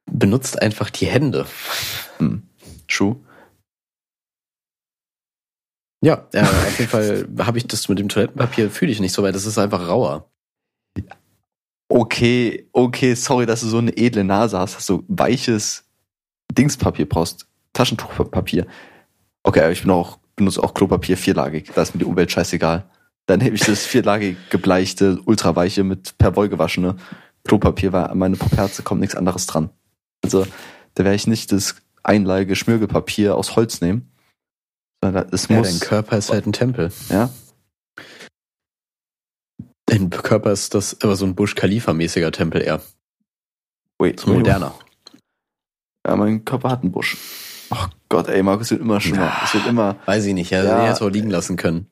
[0.06, 1.46] benutzt einfach die Hände.
[2.18, 2.44] Hm.
[2.88, 3.18] True.
[6.04, 9.24] Ja, äh, auf jeden Fall habe ich das mit dem Toilettenpapier fühle ich nicht so,
[9.24, 10.30] weil das ist einfach rauer.
[11.90, 15.86] Okay, okay, sorry, dass du so eine edle Nase hast, dass du weiches
[16.52, 18.68] Dingspapier brauchst, Taschentuchpapier.
[19.44, 22.90] Okay, ich bin auch, benutze auch Klopapier vierlagig, da ist mir die Umwelt scheißegal.
[23.28, 26.96] Dann hebe ich das vierlagig gebleichte, ultraweiche mit per Woll gewaschene
[27.44, 29.70] Klopapier, weil an meine Puperze kommt nichts anderes dran.
[30.24, 30.48] Also,
[30.96, 34.12] da werde ich nicht das Einlage Schmirgelpapier aus Holz nehmen.
[35.04, 35.70] Sondern es ja, muss.
[35.70, 36.92] Dein Körper ist halt ein Tempel.
[37.10, 37.30] Ja.
[39.86, 42.82] Dein Körper ist das aber so ein Bush Khalifa-mäßiger Tempel eher.
[44.00, 44.74] Wait, so moderner.
[46.06, 47.18] Ja, mein Körper hat einen Busch.
[47.70, 49.34] Ach Gott, ey, Markus wird immer schlimmer.
[49.44, 49.98] Es wird immer.
[50.06, 50.86] Weiß ich nicht, ja, ja.
[50.88, 51.92] hätte auch liegen lassen können.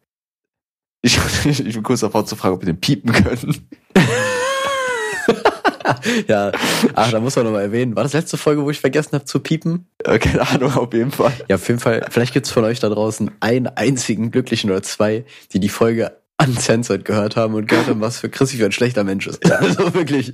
[1.06, 3.68] Ich, ich, bin kurz davor zu fragen, ob wir den piepen können.
[6.28, 6.52] ja,
[6.96, 7.96] ach, da muss man nochmal erwähnen.
[7.96, 9.86] War das letzte Folge, wo ich vergessen habe zu piepen?
[10.04, 11.32] Äh, keine Ahnung, auf jeden Fall.
[11.48, 12.08] Ja, auf jeden Fall.
[12.10, 16.12] Vielleicht gibt's von euch da draußen einen einzigen Glücklichen oder zwei, die die Folge
[16.44, 19.48] uncensored gehört haben und gehört haben, was für Chrissy für ein schlechter Mensch ist.
[19.48, 19.60] Ja.
[19.60, 20.34] Also wirklich.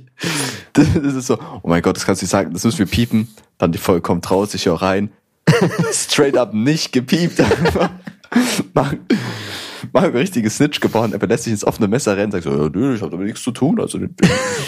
[0.72, 3.28] Das ist so, oh mein Gott, das kannst du nicht sagen, das müssen wir piepen.
[3.58, 5.12] Dann die Folge kommt raus, ich höre rein.
[5.92, 7.42] Straight up nicht gepiept.
[7.74, 7.90] Mach,
[8.74, 12.70] mach ein richtiges Snitch gebaut, er lässt sich ins offene Messer rennen, sagt so, ja,
[12.72, 14.14] nö, ich habe damit nichts zu tun, also dem,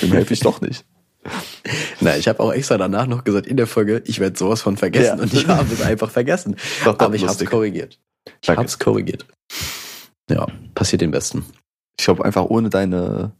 [0.03, 0.85] dem helfe ich doch nicht.
[2.01, 4.77] Na, ich habe auch extra danach noch gesagt in der Folge, ich werde sowas von
[4.77, 5.23] vergessen ja.
[5.23, 6.57] und ich habe es einfach vergessen.
[6.85, 7.99] Doch, doch, Aber ich habe es korrigiert.
[8.43, 9.27] Ich habe es korrigiert.
[10.31, 11.45] Ja, passiert den Besten.
[11.99, 13.33] Ich glaube, einfach ohne deine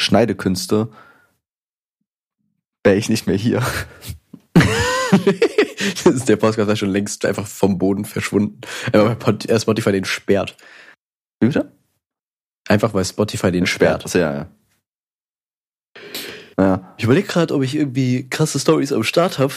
[0.00, 0.88] Schneidekünste
[2.84, 3.62] wäre ich nicht mehr hier.
[6.04, 8.60] ist der Podcast ist schon längst einfach vom Boden verschwunden.
[8.92, 10.56] Aber weil Spotify den sperrt.
[11.40, 11.72] Wie bitte?
[12.68, 14.08] Einfach weil Spotify den sperrt.
[14.08, 14.14] sperrt.
[14.14, 14.48] Ja, ja.
[16.58, 16.94] Ja.
[16.96, 19.54] Ich überlege gerade, ob ich irgendwie krasse Stories am Start habe.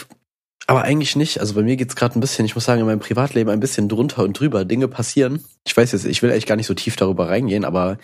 [0.66, 1.40] Aber eigentlich nicht.
[1.40, 3.88] Also bei mir geht's gerade ein bisschen, ich muss sagen, in meinem Privatleben ein bisschen
[3.88, 4.64] drunter und drüber.
[4.64, 5.42] Dinge passieren.
[5.66, 7.98] Ich weiß jetzt, ich will eigentlich gar nicht so tief darüber reingehen, aber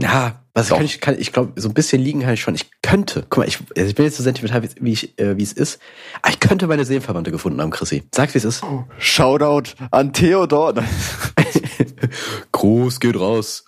[0.00, 2.54] ja, was kann ich, kann, ich glaube, so ein bisschen liegen kann ich schon.
[2.54, 5.42] Ich könnte, guck mal, ich, also ich bin jetzt so sentimental, wie, ich, äh, wie
[5.42, 5.80] es ist.
[6.22, 8.04] Aber ich könnte meine Seelenverwandte gefunden haben, Chrissy.
[8.14, 8.62] Sag, wie es ist.
[8.98, 10.74] Shoutout an Theodor.
[12.52, 13.66] Gruß geht raus.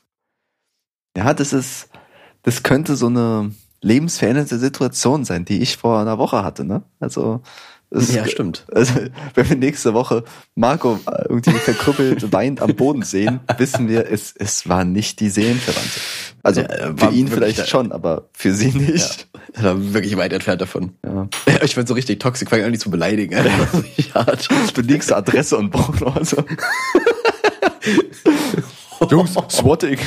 [1.16, 1.88] Ja, das ist,
[2.42, 6.82] das könnte so eine lebensverändernde Situation sein, die ich vor einer Woche hatte, ne?
[7.00, 7.42] Also,
[7.90, 8.66] es, ja, stimmt.
[8.72, 8.94] Also,
[9.34, 14.68] wenn wir nächste Woche Marco irgendwie verkrüppelt weint am Boden sehen, wissen wir, es, es
[14.68, 16.00] war nicht die Seelenverwandte.
[16.42, 19.28] Also ja, für ihn vielleicht schon, aber für sie nicht.
[19.56, 20.92] Ja, war wirklich weit entfernt davon.
[21.04, 21.28] Ja.
[21.62, 23.36] Ich bin so richtig toxisch, fange an, die zu beleidigen.
[24.74, 26.44] du liegst Adresse und Bauch also.
[29.10, 29.98] Jungs, Swatting.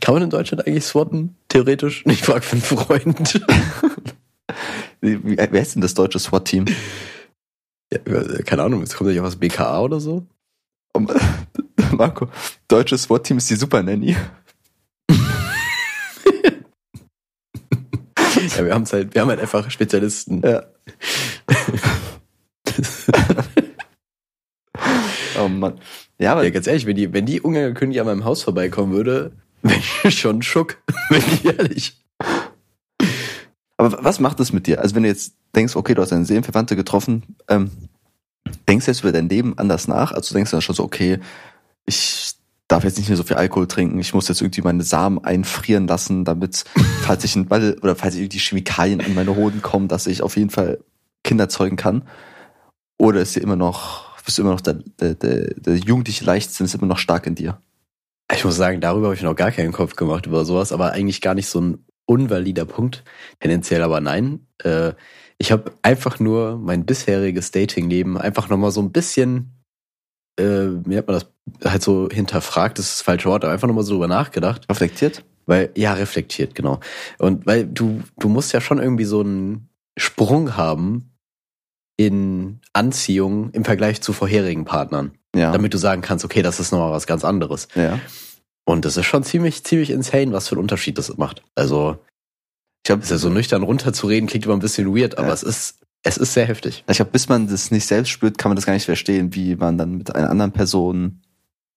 [0.00, 1.36] Kann man in Deutschland eigentlich swatten?
[1.48, 2.04] Theoretisch?
[2.06, 3.40] Ich frage für einen Freund.
[5.00, 6.66] Wer ist denn das deutsche SWAT-Team?
[7.92, 7.98] Ja,
[8.44, 10.26] keine Ahnung, es kommt ja aus BKA oder so.
[11.92, 12.28] Marco,
[12.68, 14.16] deutsches SWAT-Team ist die Super Nanny.
[18.56, 20.42] ja, wir haben halt, wir haben halt einfach Spezialisten.
[20.42, 20.64] Ja.
[25.38, 25.80] oh Mann.
[26.18, 28.92] Ja, aber ja, ganz ehrlich, wenn die, wenn die Ungarn Königin an meinem Haus vorbeikommen
[28.92, 29.32] würde,
[29.62, 30.78] wäre ich schon schock,
[31.10, 32.05] wenn ich ehrlich.
[33.76, 34.80] Aber was macht das mit dir?
[34.80, 37.70] Also wenn du jetzt denkst, okay, du hast eine Seelenverwandte getroffen, ähm,
[38.68, 40.12] denkst du jetzt über dein Leben anders nach?
[40.12, 41.18] Also denkst du dann schon so, okay,
[41.84, 42.32] ich
[42.68, 45.86] darf jetzt nicht mehr so viel Alkohol trinken, ich muss jetzt irgendwie meine Samen einfrieren
[45.86, 46.64] lassen, damit,
[47.02, 50.36] falls ich ein Ball oder falls irgendwie Chemikalien an meine Hoden kommen, dass ich auf
[50.36, 50.78] jeden Fall
[51.22, 52.02] Kinder zeugen kann?
[52.98, 56.64] Oder ist dir immer noch, bist du immer noch der, der, der, der jugendliche Leichtsinn
[56.66, 57.60] ist immer noch stark in dir?
[58.32, 61.20] Ich muss sagen, darüber habe ich noch gar keinen Kopf gemacht über sowas, aber eigentlich
[61.20, 63.04] gar nicht so ein unvalider Punkt.
[63.40, 64.46] Tendenziell aber nein.
[64.62, 64.92] Äh,
[65.38, 69.52] ich habe einfach nur mein bisheriges Datingleben einfach nochmal so ein bisschen,
[70.38, 73.68] äh, wie hat man das halt so hinterfragt, das ist das falsche Wort, aber einfach
[73.68, 74.68] nochmal so drüber nachgedacht.
[74.70, 75.24] Reflektiert?
[75.44, 76.80] Weil, ja, reflektiert, genau.
[77.18, 81.12] Und weil du, du musst ja schon irgendwie so einen Sprung haben
[81.96, 85.12] in Anziehung im Vergleich zu vorherigen Partnern.
[85.34, 85.52] Ja.
[85.52, 87.68] Damit du sagen kannst, okay, das ist nochmal was ganz anderes.
[87.74, 88.00] Ja.
[88.68, 91.42] Und das ist schon ziemlich, ziemlich insane, was für einen Unterschied das macht.
[91.54, 91.98] Also,
[92.82, 95.34] ich glaube, ist ja so nüchtern runterzureden, klingt immer ein bisschen weird, aber ja.
[95.34, 96.84] es ist, es ist sehr heftig.
[96.88, 99.54] Ich glaube, bis man das nicht selbst spürt, kann man das gar nicht verstehen, wie
[99.54, 101.22] man dann mit einer anderen Person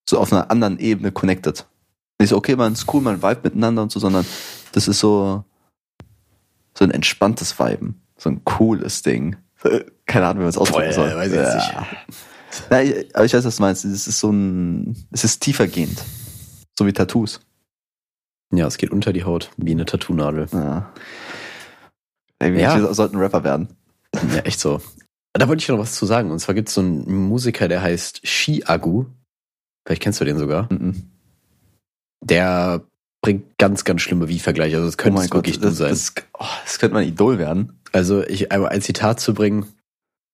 [0.07, 1.67] so auf einer anderen Ebene connected.
[2.19, 4.25] Nicht so, okay, man ist cool, man vibe miteinander und so, sondern
[4.71, 5.43] das ist so,
[6.75, 8.01] so ein entspanntes Viben.
[8.17, 9.37] So ein cooles Ding.
[10.07, 11.15] Keine Ahnung, wie man es ausdrücken soll.
[11.15, 11.55] Weiß ich ja.
[11.55, 12.69] nicht.
[12.71, 13.85] Nein, aber ich weiß, was du meinst.
[13.85, 16.03] Es ist so ein, es ist tiefergehend.
[16.79, 17.41] So wie Tattoos.
[18.53, 20.47] Ja, es geht unter die Haut, wie eine Tattoo-Nadel.
[20.53, 20.93] Ja.
[22.39, 22.93] Ey, wir Ja.
[22.93, 23.67] sollten Rapper werden.
[24.33, 24.79] Ja, echt so.
[25.33, 26.31] Da wollte ich noch was zu sagen.
[26.31, 29.07] Und zwar gibt es so einen Musiker, der heißt Shi-Agu.
[29.85, 30.71] Vielleicht kennst du den sogar.
[30.71, 31.09] Mhm.
[32.23, 32.81] Der
[33.21, 34.77] bringt ganz, ganz schlimme Wie-Vergleiche.
[34.77, 35.89] Also das könnte es wirklich du das, sein.
[35.89, 37.77] das, oh, das könnte mein Idol werden.
[37.91, 39.65] Also ich einmal ein Zitat zu bringen,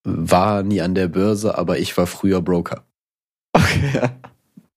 [0.04, 2.84] war nie an der Börse, aber ich war früher Broker.
[3.52, 4.16] Okay, ja.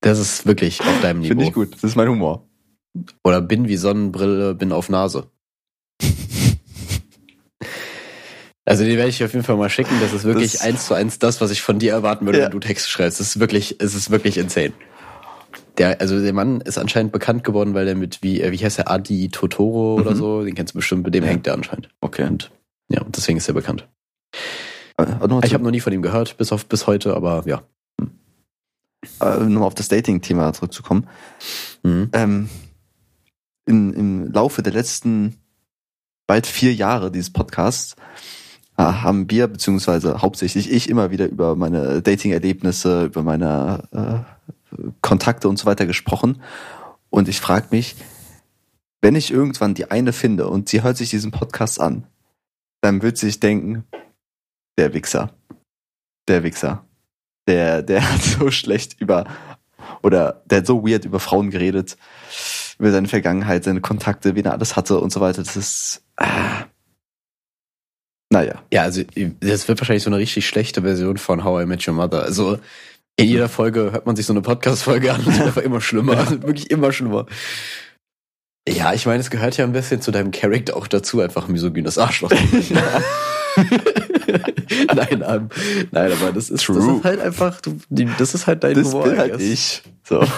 [0.02, 1.30] Das ist wirklich auf deinem Niveau.
[1.30, 1.74] Finde ich gut.
[1.74, 2.48] Das ist mein Humor.
[3.24, 5.28] Oder bin wie Sonnenbrille, bin auf Nase.
[8.66, 9.96] Also den werde ich auf jeden Fall mal schicken.
[10.00, 12.46] Das ist wirklich Das- eins zu eins das, was ich von dir erwarten würde, Ja.
[12.46, 13.20] wenn du Texte schreibst.
[13.20, 14.74] Das ist wirklich, es ist wirklich insane.
[15.80, 18.78] Der, also der Mann ist anscheinend bekannt geworden, weil der mit, wie, äh, wie heißt
[18.78, 20.16] der, Adi Totoro oder Mhm.
[20.16, 21.32] so, den kennst du bestimmt, mit dem Ja.
[21.32, 21.90] hängt der anscheinend.
[22.00, 22.28] Okay.
[22.28, 22.52] Und
[22.92, 23.88] ja, und deswegen ist er bekannt.
[24.98, 25.06] Äh,
[25.46, 27.64] Ich habe noch nie von ihm gehört, bis auf bis heute, aber ja.
[29.22, 31.08] Äh, nochmal auf das Dating-Thema zurückzukommen.
[31.84, 32.10] Mhm.
[32.14, 32.50] Ähm,
[33.66, 35.38] in, Im Laufe der letzten
[36.28, 37.96] bald vier Jahre dieses Podcasts
[38.78, 45.50] äh, haben wir, beziehungsweise hauptsächlich ich, immer wieder über meine Dating-Erlebnisse, über meine äh, Kontakte
[45.50, 46.42] und so weiter gesprochen.
[47.10, 47.96] Und ich frage mich,
[49.02, 52.06] wenn ich irgendwann die eine finde und sie hört sich diesen Podcast an,
[52.82, 53.86] dann wird sie sich denken,
[54.78, 55.34] der Wichser.
[56.28, 56.86] Der Wichser.
[57.50, 59.26] Der, der hat so schlecht über,
[60.04, 61.98] oder der hat so weird über Frauen geredet,
[62.78, 65.42] über seine Vergangenheit, seine Kontakte, wen er alles hatte und so weiter.
[65.42, 66.66] Das ist, ah.
[68.32, 68.62] naja.
[68.72, 69.02] Ja, also
[69.40, 72.22] das wird wahrscheinlich so eine richtig schlechte Version von How I Met Your Mother.
[72.22, 72.60] Also
[73.16, 75.82] in jeder Folge hört man sich so eine Podcast-Folge an und es wird einfach immer
[75.82, 76.18] schlimmer.
[76.20, 77.26] Also wirklich immer schlimmer.
[78.68, 81.52] Ja, ich meine, es gehört ja ein bisschen zu deinem Charakter auch dazu, einfach ein
[81.52, 82.32] misogynes Arschloch.
[84.96, 85.50] nein, ähm,
[85.92, 89.04] nein, aber das ist, das ist halt einfach, das ist halt dein Das Humor.
[89.04, 89.82] bin I halt ich.
[90.08, 90.24] So.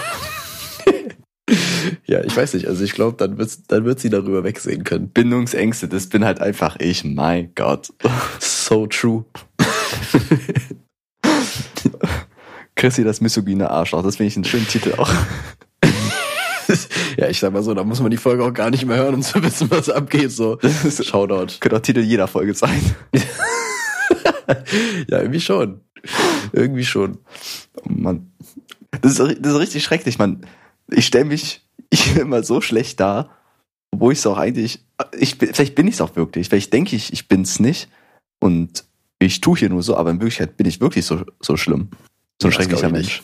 [2.06, 5.08] Ja, ich weiß nicht, also ich glaube, dann, wird's- dann wird sie darüber wegsehen können.
[5.08, 7.92] Bindungsängste, das bin halt einfach ich, mein Gott.
[8.38, 9.24] So true.
[12.74, 15.10] Chrissy, das misogyne Arschloch, das finde ich einen schönen Titel auch.
[17.18, 19.14] Ja, ich sag mal so, da muss man die Folge auch gar nicht mehr hören,
[19.16, 20.32] um zu wissen, was abgeht.
[20.32, 20.58] So,
[21.02, 21.58] Shoutout.
[21.60, 22.80] Könnte auch Titel jeder Folge sein.
[25.08, 25.80] Ja, irgendwie schon.
[26.52, 27.18] Irgendwie schon.
[27.76, 28.32] Oh Mann.
[29.00, 30.46] Das ist, das ist richtig schrecklich, man.
[30.90, 33.30] Ich stelle mich ich immer so schlecht dar,
[33.90, 34.84] obwohl ich es auch eigentlich,
[35.18, 37.88] ich, bin- vielleicht bin ich es auch wirklich, vielleicht denke ich, ich bin's nicht
[38.40, 38.84] und
[39.18, 41.90] ich tue hier nur so, aber in Wirklichkeit bin ich wirklich so, so schlimm.
[42.40, 43.22] So ein Ja, schrecklicher Mensch.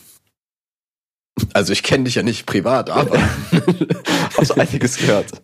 [1.53, 5.41] Also ich kenne dich ja nicht privat, aber Hab so einiges gehört.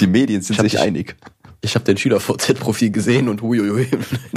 [0.00, 1.16] Die Medien sind sich einig.
[1.64, 3.88] Ich habe dein Schüler-VZ-Profil gesehen und huiuiui.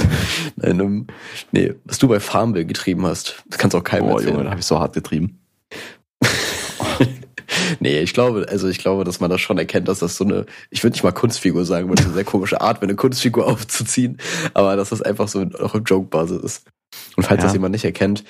[0.56, 1.06] Nein, ähm,
[1.52, 4.32] nee, was du bei Farmville getrieben hast, das kannst du auch keinem Boah, erzählen.
[4.32, 5.38] Junge, da habe ich so hart getrieben.
[7.80, 10.46] Nee, ich glaube, also ich glaube, dass man das schon erkennt, dass das so eine,
[10.70, 13.46] ich würde nicht mal Kunstfigur sagen, weil das eine sehr komische Art, wäre, eine Kunstfigur
[13.50, 14.18] aufzuziehen,
[14.54, 16.66] aber dass das einfach so auch im Joke-Basis ist.
[17.16, 17.44] Und falls Ja.
[17.44, 18.24] das jemand nicht erkennt,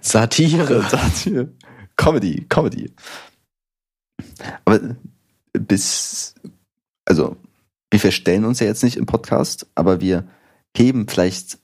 [0.00, 0.82] Satire.
[0.88, 1.48] Satire.
[1.96, 2.92] Comedy, Comedy.
[4.64, 4.80] Aber
[5.52, 6.34] bis,
[7.04, 7.36] also,
[7.94, 10.26] wir verstellen uns ja jetzt nicht im Podcast, aber wir
[10.76, 11.60] heben vielleicht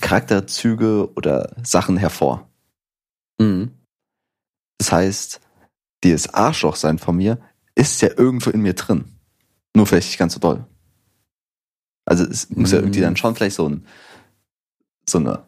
[0.00, 2.48] Charakterzüge oder Sachen hervor.
[3.38, 3.70] Mhm.
[4.78, 5.40] Das heißt,
[6.02, 7.38] dieses Arschlochsein von mir
[7.74, 9.04] ist ja irgendwo in mir drin.
[9.76, 10.66] Nur vielleicht nicht ganz so doll.
[12.06, 12.84] Also es muss ja Mhm.
[12.84, 13.84] irgendwie dann schon vielleicht so, ein,
[15.06, 15.42] so, eine,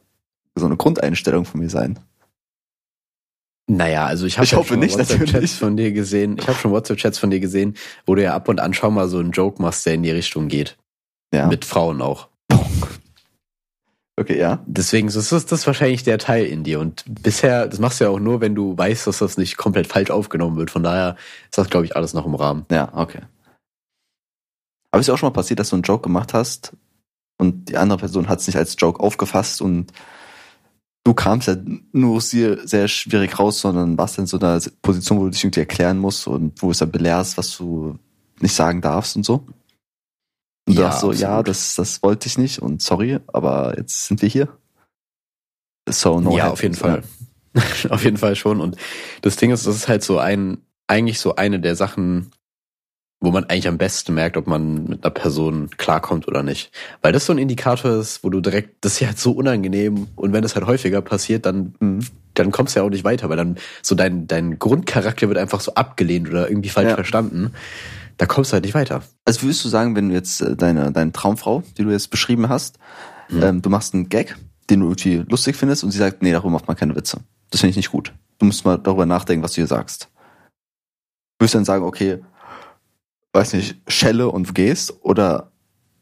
[0.55, 1.98] so eine Grundeinstellung von mir sein.
[3.68, 6.37] Naja, also ich habe Ich hoffe nicht, WhatsApp-Chats von dir gesehen.
[6.38, 9.09] Ich habe schon WhatsApp-Chats von dir gesehen, wo du ja ab und an schon mal
[9.09, 10.77] so einen Joke machst, der in die Richtung geht.
[11.33, 11.46] Ja.
[11.46, 12.29] Mit Frauen auch.
[14.18, 14.62] Okay, ja.
[14.66, 16.81] Deswegen ist das, das wahrscheinlich der Teil in dir.
[16.81, 19.87] Und bisher, das machst du ja auch nur, wenn du weißt, dass das nicht komplett
[19.87, 20.70] falsch aufgenommen wird.
[20.70, 22.66] Von daher ist das, glaube ich, alles noch im Rahmen.
[22.70, 23.20] Ja, okay.
[24.90, 26.75] Aber ist ja auch schon mal passiert, dass du einen Joke gemacht hast
[27.38, 29.90] und die andere Person hat es nicht als Joke aufgefasst und
[31.05, 31.57] du kamst ja
[31.93, 35.61] nur sehr, sehr schwierig raus, sondern warst in so einer Position, wo du dich irgendwie
[35.61, 37.99] erklären musst und wo du es dann belehrst, was du
[38.41, 39.45] nicht sagen darfst und so.
[40.67, 41.49] Und du Ja, sagst so, ja, absolut.
[41.49, 44.49] das, das wollte ich nicht und sorry, aber jetzt sind wir hier.
[45.88, 47.03] So, no ja, auf jeden Fall.
[47.91, 48.61] auf jeden Fall schon.
[48.61, 48.77] Und
[49.23, 52.31] das Ding ist, das ist halt so ein, eigentlich so eine der Sachen,
[53.23, 56.73] wo man eigentlich am besten merkt, ob man mit einer Person klarkommt oder nicht.
[57.01, 60.09] Weil das so ein Indikator ist, wo du direkt, das ist ja halt so unangenehm
[60.17, 62.01] und wenn das halt häufiger passiert, dann Mhm.
[62.35, 65.61] dann kommst du ja auch nicht weiter, weil dann so dein, dein Grundcharakter wird einfach
[65.61, 66.95] so abgelehnt oder irgendwie falsch ja.
[66.95, 67.53] verstanden.
[68.17, 69.03] Da kommst du halt nicht weiter.
[69.25, 72.49] Also würdest du sagen, wenn du jetzt äh, deine, deine Traumfrau, die du jetzt beschrieben
[72.49, 72.79] hast,
[73.29, 73.43] mhm.
[73.43, 74.37] ähm, du machst einen Gag,
[74.69, 77.21] den du irgendwie lustig findest und sie sagt, nee, darüber macht man keine Witze.
[77.51, 78.13] Das finde ich nicht gut.
[78.39, 80.09] Du musst mal darüber nachdenken, was du hier sagst.
[81.39, 82.19] Würdest du dann sagen, okay,
[83.33, 85.51] weiß nicht, schelle und gehst oder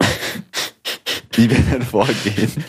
[1.32, 2.64] wie wir denn vorgehen?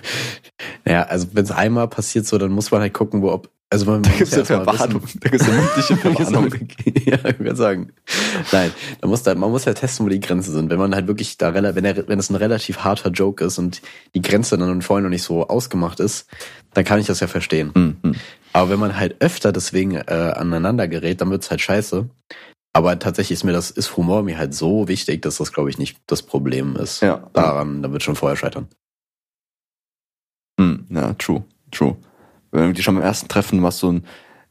[0.85, 3.85] Ja, also wenn es einmal passiert so, dann muss man halt gucken, wo ob also
[3.85, 5.01] man, da gibt es ja Verwarnung.
[5.21, 6.49] Da gibt es eine mündliche Verwarnung.
[7.05, 7.93] ja, ich würde sagen.
[8.51, 8.69] Nein,
[8.99, 10.69] man muss, da, man muss ja testen, wo die Grenzen sind.
[10.69, 13.81] Wenn man halt wirklich da, wenn, er, wenn es ein relativ harter Joke ist und
[14.13, 16.27] die Grenze dann vorhin noch nicht so ausgemacht ist,
[16.73, 17.71] dann kann ich das ja verstehen.
[17.73, 18.15] Mhm.
[18.51, 22.09] Aber wenn man halt öfter deswegen äh, aneinander gerät, dann wird's halt scheiße.
[22.73, 25.77] Aber tatsächlich ist mir das, ist Humor mir halt so wichtig, dass das, glaube ich,
[25.77, 27.01] nicht das Problem ist.
[27.01, 27.29] Ja.
[27.33, 28.67] Daran, da wird schon vorher scheitern.
[30.59, 31.97] Hm, ja, true, true.
[32.51, 34.05] Wenn die schon beim ersten Treffen machst so ein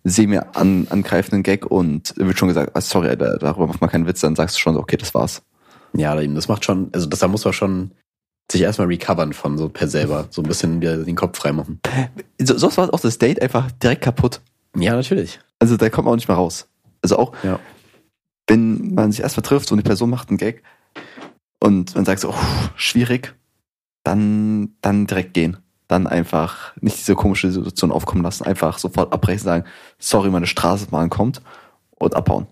[0.05, 4.21] semi an, angreifenden Gag und wird schon gesagt, ah, sorry, darüber macht man keinen Witz,
[4.21, 5.43] dann sagst du schon so, okay, das war's.
[5.93, 7.91] Ja, das macht schon, also das, da muss man schon
[8.51, 11.81] sich erstmal recovern von so per selber, so ein bisschen wieder den Kopf freimachen.
[12.39, 14.41] So, sonst war auch das Date einfach direkt kaputt.
[14.77, 15.41] Ja, natürlich.
[15.59, 16.69] Also da kommt man auch nicht mehr raus.
[17.03, 17.59] Also auch, ja.
[18.47, 20.63] Wenn man sich erstmal trifft und die Person macht einen Gag
[21.61, 23.35] und man sagt so, oh, schwierig,
[24.05, 25.59] dann, dann direkt gehen
[25.91, 29.65] dann einfach nicht diese komische Situation aufkommen lassen, einfach sofort abbrechen, sagen,
[29.99, 31.43] sorry, meine Straßenbahn kommt
[31.97, 32.47] und abhauen.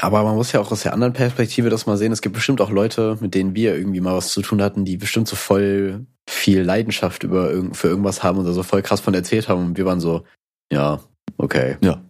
[0.00, 2.12] Aber man muss ja auch aus der anderen Perspektive das mal sehen.
[2.12, 4.96] Es gibt bestimmt auch Leute, mit denen wir irgendwie mal was zu tun hatten, die
[4.96, 9.48] bestimmt so voll viel Leidenschaft über für irgendwas haben und so voll krass von erzählt
[9.48, 9.66] haben.
[9.66, 10.24] Und wir waren so,
[10.72, 11.00] ja,
[11.36, 11.78] okay.
[11.80, 12.00] Ja.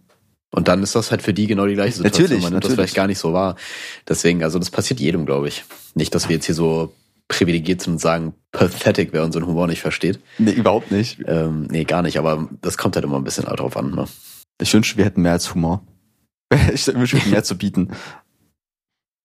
[0.51, 2.23] Und dann ist das halt für die genau die gleiche Situation.
[2.25, 2.77] Natürlich, man nimmt natürlich.
[2.77, 3.57] das vielleicht gar nicht so wahr.
[4.09, 5.65] Deswegen, also das passiert jedem, glaube ich.
[5.95, 6.95] Nicht, dass wir jetzt hier so
[7.29, 10.19] privilegiert sind und sagen, pathetic, wer unseren Humor nicht versteht.
[10.39, 11.21] Nee, überhaupt nicht.
[11.27, 13.91] Ähm, nee, gar nicht, aber das kommt halt immer ein bisschen drauf an.
[13.91, 14.07] Ne?
[14.61, 15.83] Ich wünsche, wir hätten mehr als Humor.
[16.73, 17.93] ich wünsche, wir hätten mehr zu bieten.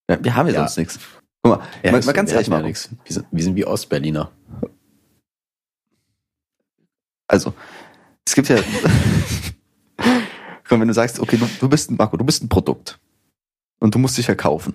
[0.10, 0.60] Ja, wir haben ja, ja.
[0.60, 1.00] sonst nichts.
[1.42, 2.64] Guck mal, ja, mal, mal ganz ehrlich mal.
[2.64, 4.32] Wir sind, wir sind wie Ostberliner.
[7.28, 7.54] Also,
[8.26, 8.58] es gibt ja.
[10.74, 13.00] Komm, wenn du sagst, okay, du, du bist ein Marco, du bist ein Produkt.
[13.80, 14.74] Und du musst dich verkaufen.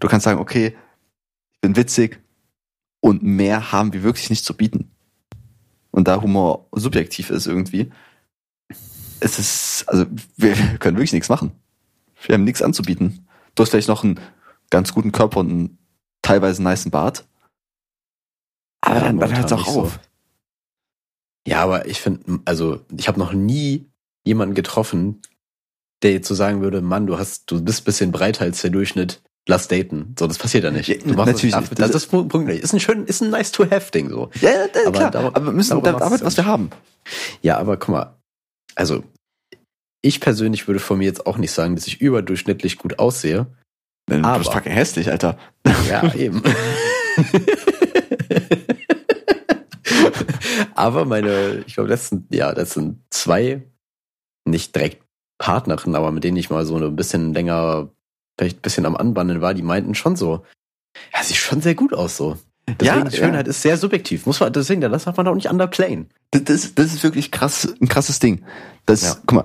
[0.00, 0.74] Du kannst sagen, okay,
[1.52, 2.22] ich bin witzig,
[3.00, 4.90] und mehr haben wir wirklich nicht zu bieten.
[5.90, 7.92] Und da Humor subjektiv ist irgendwie,
[9.20, 10.06] es ist, also
[10.38, 11.52] wir können wirklich nichts machen.
[12.22, 13.28] Wir haben nichts anzubieten.
[13.54, 14.18] Du hast vielleicht noch einen
[14.70, 15.78] ganz guten Körper und einen
[16.22, 17.26] teilweise niceen Bart.
[18.80, 19.92] Aber ja, dann, dann hört es auch auf.
[19.92, 20.00] So.
[21.46, 23.90] Ja, aber ich finde, also ich habe noch nie
[24.26, 25.22] jemanden getroffen,
[26.02, 29.22] der jetzt so sagen würde, Mann, du hast, du bist bisschen breiter als der Durchschnitt
[29.48, 30.14] lass daten.
[30.18, 30.88] So, das passiert ja nicht.
[31.04, 32.62] Du machst Natürlich das, das, das ist Punkt nicht.
[32.62, 34.30] Ist ein schön, ist ein nice to have Ding so.
[34.40, 35.10] Ja, ja aber klar.
[35.10, 36.70] Darum, aber wir müssen damit arbeiten, was wir haben.
[37.42, 38.16] Ja, aber guck mal.
[38.74, 39.04] Also,
[40.02, 43.46] ich persönlich würde von mir jetzt auch nicht sagen, dass ich überdurchschnittlich gut aussehe.
[44.08, 45.38] Du aber, bist fucking hässlich, Alter.
[45.88, 46.42] Ja, eben.
[50.74, 53.62] aber meine, ich glaube, das sind, ja, das sind zwei,
[54.46, 55.02] nicht direkt
[55.38, 57.90] Partnerin, aber mit denen ich mal so ein bisschen länger
[58.38, 60.44] vielleicht ein bisschen am Anbandeln war, die meinten schon so,
[61.14, 62.36] ja, sieht schon sehr gut aus so.
[62.68, 63.50] Deswegen, ja, Schönheit ja.
[63.50, 64.26] ist sehr subjektiv.
[64.26, 66.10] Muss man, deswegen, das darf man auch nicht underplayen.
[66.32, 68.44] Das, das, das ist wirklich krass, ein krasses Ding.
[68.86, 69.16] Das, ja.
[69.24, 69.44] guck mal,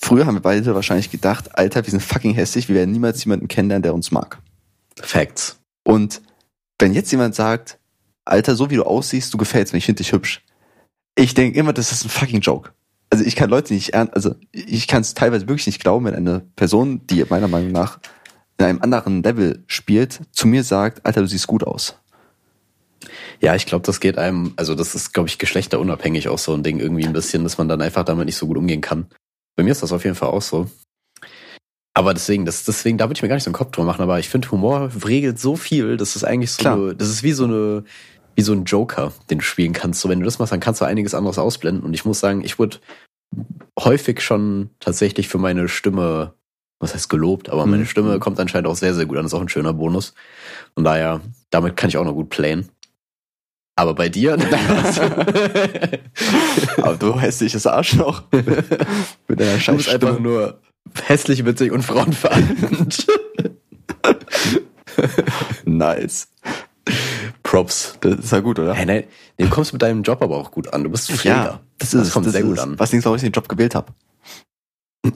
[0.00, 3.46] früher haben wir beide wahrscheinlich gedacht, Alter, wir sind fucking hässlich, wir werden niemals jemanden
[3.46, 4.38] kennenlernen, der uns mag.
[4.96, 5.60] Facts.
[5.84, 6.20] Und
[6.80, 7.78] wenn jetzt jemand sagt,
[8.24, 10.44] Alter, so wie du aussiehst, du gefällst mir, ich finde dich hübsch.
[11.14, 12.70] Ich denke immer, das ist ein fucking Joke.
[13.10, 16.14] Also ich kann Leute nicht ernst, also ich kann es teilweise wirklich nicht glauben, wenn
[16.14, 17.98] eine Person, die meiner Meinung nach
[18.58, 21.96] in einem anderen Level spielt, zu mir sagt, Alter, du siehst gut aus.
[23.40, 26.64] Ja, ich glaube, das geht einem, also das ist, glaube ich, geschlechterunabhängig auch so ein
[26.64, 29.06] Ding irgendwie ein bisschen, dass man dann einfach damit nicht so gut umgehen kann.
[29.56, 30.68] Bei mir ist das auf jeden Fall auch so.
[31.94, 34.02] Aber deswegen, das, deswegen, da würde ich mir gar nicht so einen Kopf drüber machen,
[34.02, 36.94] aber ich finde, Humor regelt so viel, das ist eigentlich so, Klar.
[36.94, 37.84] das ist wie so eine,
[38.38, 40.00] wie so ein Joker, den du spielen kannst.
[40.00, 41.82] So, wenn du das machst, dann kannst du einiges anderes ausblenden.
[41.82, 42.76] Und ich muss sagen, ich wurde
[43.76, 46.34] häufig schon tatsächlich für meine Stimme
[46.80, 47.88] was heißt gelobt, aber meine mhm.
[47.88, 49.24] Stimme kommt anscheinend auch sehr, sehr gut an.
[49.24, 50.14] Das ist auch ein schöner Bonus.
[50.74, 51.20] Von daher,
[51.50, 52.68] damit kann ich auch noch gut playen.
[53.74, 54.34] Aber bei dir?
[56.76, 58.22] aber du hässliches Arschloch.
[59.26, 59.70] Mit deiner Scheiße.
[59.70, 60.60] Du bist einfach nur
[61.02, 63.08] hässlich, witzig und frauenverachtend.
[65.64, 66.28] nice.
[67.48, 67.96] Props.
[68.02, 68.74] Das ist ja gut, oder?
[68.74, 69.04] Hey, nein,
[69.38, 70.84] du kommst mit deinem Job aber auch gut an.
[70.84, 71.34] Du bist Pfleger.
[71.34, 72.78] Ja, das, ist, das kommt das sehr ist, gut an.
[72.78, 73.92] Was denkst du, warum ich den Job gewählt habe?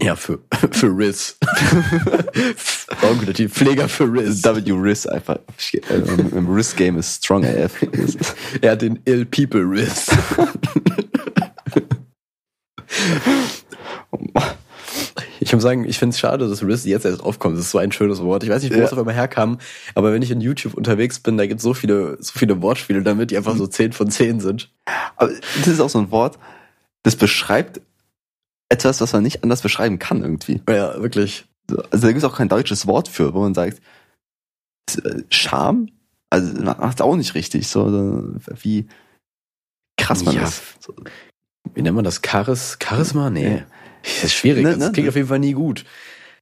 [0.01, 0.39] Ja, für,
[0.71, 1.37] für Riz.
[3.37, 4.43] die Pfleger für Riz.
[4.43, 5.41] W Riz einfach.
[5.91, 7.85] Im Riz-Game ist Strong AF.
[8.63, 10.07] er hat den Ill People Riz.
[15.53, 17.59] Ich muss sagen, ich finde es schade, dass Riz jetzt erst aufkommt.
[17.59, 18.43] Das ist so ein schönes Wort.
[18.43, 18.85] Ich weiß nicht, wo ja.
[18.85, 19.59] es auf einmal herkam,
[19.95, 23.03] aber wenn ich in YouTube unterwegs bin, da gibt es so viele, so viele Wortspiele
[23.03, 24.73] damit, die einfach so 10 von 10 sind.
[25.17, 26.39] Aber das ist auch so ein Wort,
[27.03, 27.83] das beschreibt
[28.71, 30.63] etwas, was man nicht anders beschreiben kann irgendwie.
[30.71, 31.45] Ja, wirklich.
[31.69, 33.83] Also da gibt es auch kein deutsches Wort für, wo man sagt,
[35.29, 35.91] Scham?
[36.31, 37.69] Also macht auch nicht richtig.
[37.69, 38.33] So,
[38.63, 38.87] wie
[39.99, 40.45] krass man ja.
[40.45, 40.63] ist.
[41.75, 42.23] Wie nennt man das?
[42.25, 43.29] Charis Charisma?
[43.29, 43.65] Nee.
[44.23, 44.65] Das ist schwierig.
[44.65, 44.93] Ne, das ne?
[44.93, 45.85] klingt auf jeden Fall nie gut.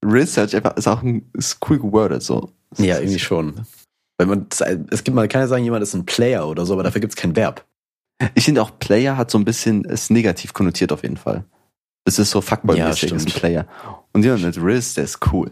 [0.05, 2.51] Research ist auch ein, ist cool gewordet, so.
[2.79, 3.67] Ja, irgendwie schon.
[4.19, 4.47] Wenn man,
[4.91, 7.13] es gibt, man kann ja sagen, jemand ist ein Player oder so, aber dafür gibt
[7.15, 7.65] es kein Verb.
[8.35, 11.45] Ich finde auch Player hat so ein bisschen, ist negativ konnotiert auf jeden Fall.
[12.05, 13.67] Das ist so Fuckboy-mäßig, ja, ist ein Player.
[14.13, 15.51] Und jemand mit Riz, der ist cool.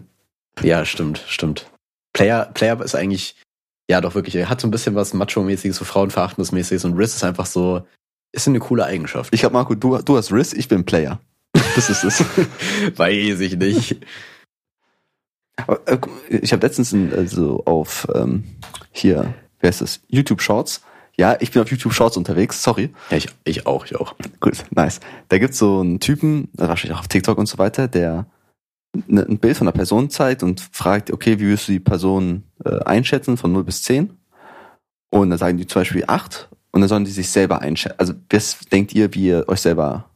[0.63, 1.71] Ja, stimmt, stimmt.
[2.13, 3.37] Player, Player ist eigentlich,
[3.89, 7.25] ja doch wirklich, er hat so ein bisschen was Macho-mäßiges, so Frauenverachtendes-mäßiges und Riz ist
[7.25, 7.87] einfach so,
[8.33, 9.33] ist eine coole Eigenschaft.
[9.33, 11.21] Ich hab Marco, du, du hast Riz, ich bin Player.
[11.53, 12.25] Das ist es.
[12.97, 13.97] Weiß ich nicht.
[15.67, 18.45] Äh, ich habe letztens in, also auf ähm,
[18.91, 20.01] hier, wer ist das?
[20.09, 20.83] YouTube Shorts.
[21.17, 22.91] Ja, ich bin auf YouTube Shorts unterwegs, sorry.
[23.11, 24.15] Ja, ich, ich auch, ich auch.
[24.39, 25.01] Gut, nice.
[25.29, 28.27] Da gibt's so einen Typen, wahrscheinlich auch auf TikTok und so weiter, der
[29.07, 32.45] ne, ein Bild von einer Person zeigt und fragt, okay, wie wirst du die Person
[32.65, 34.17] äh, einschätzen von 0 bis 10?
[35.11, 37.99] Und dann sagen die zum Beispiel 8 und dann sollen die sich selber einschätzen.
[37.99, 40.08] Also, was denkt ihr, wie ihr euch selber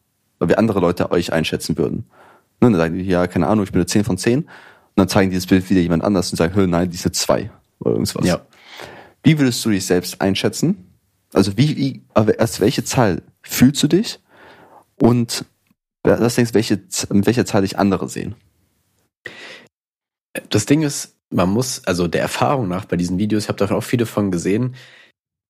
[0.42, 2.04] weil wie andere Leute euch einschätzen würden.
[2.60, 4.40] Ne, und dann sagen die, ja, keine Ahnung, ich bin eine 10 von 10.
[4.40, 4.48] Und
[4.96, 7.50] dann zeigen die das Bild wieder jemand anders und sagen, nein, die ist eine 2
[7.78, 8.26] oder irgendwas.
[8.26, 8.44] Ja.
[9.22, 10.88] Wie würdest du dich selbst einschätzen?
[11.32, 14.18] Also wie, wie als welche Zahl fühlst du dich?
[14.96, 15.44] Und
[16.02, 16.80] was denkst du, welche,
[17.10, 18.34] mit welcher Zahl dich andere sehen?
[20.50, 23.76] Das Ding ist, man muss, also der Erfahrung nach bei diesen Videos, ich habe davon
[23.76, 24.74] auch viele von gesehen,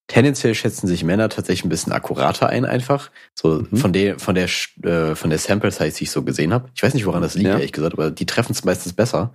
[0.07, 3.09] Tendenziell schätzen sich Männer tatsächlich ein bisschen akkurater ein, einfach.
[3.33, 3.77] So mhm.
[3.77, 4.49] von der, von der,
[4.83, 6.69] äh, von der Sample Size, die ich so gesehen habe.
[6.75, 7.53] Ich weiß nicht, woran das liegt, ja.
[7.53, 9.33] ehrlich gesagt, aber die treffen es meistens besser.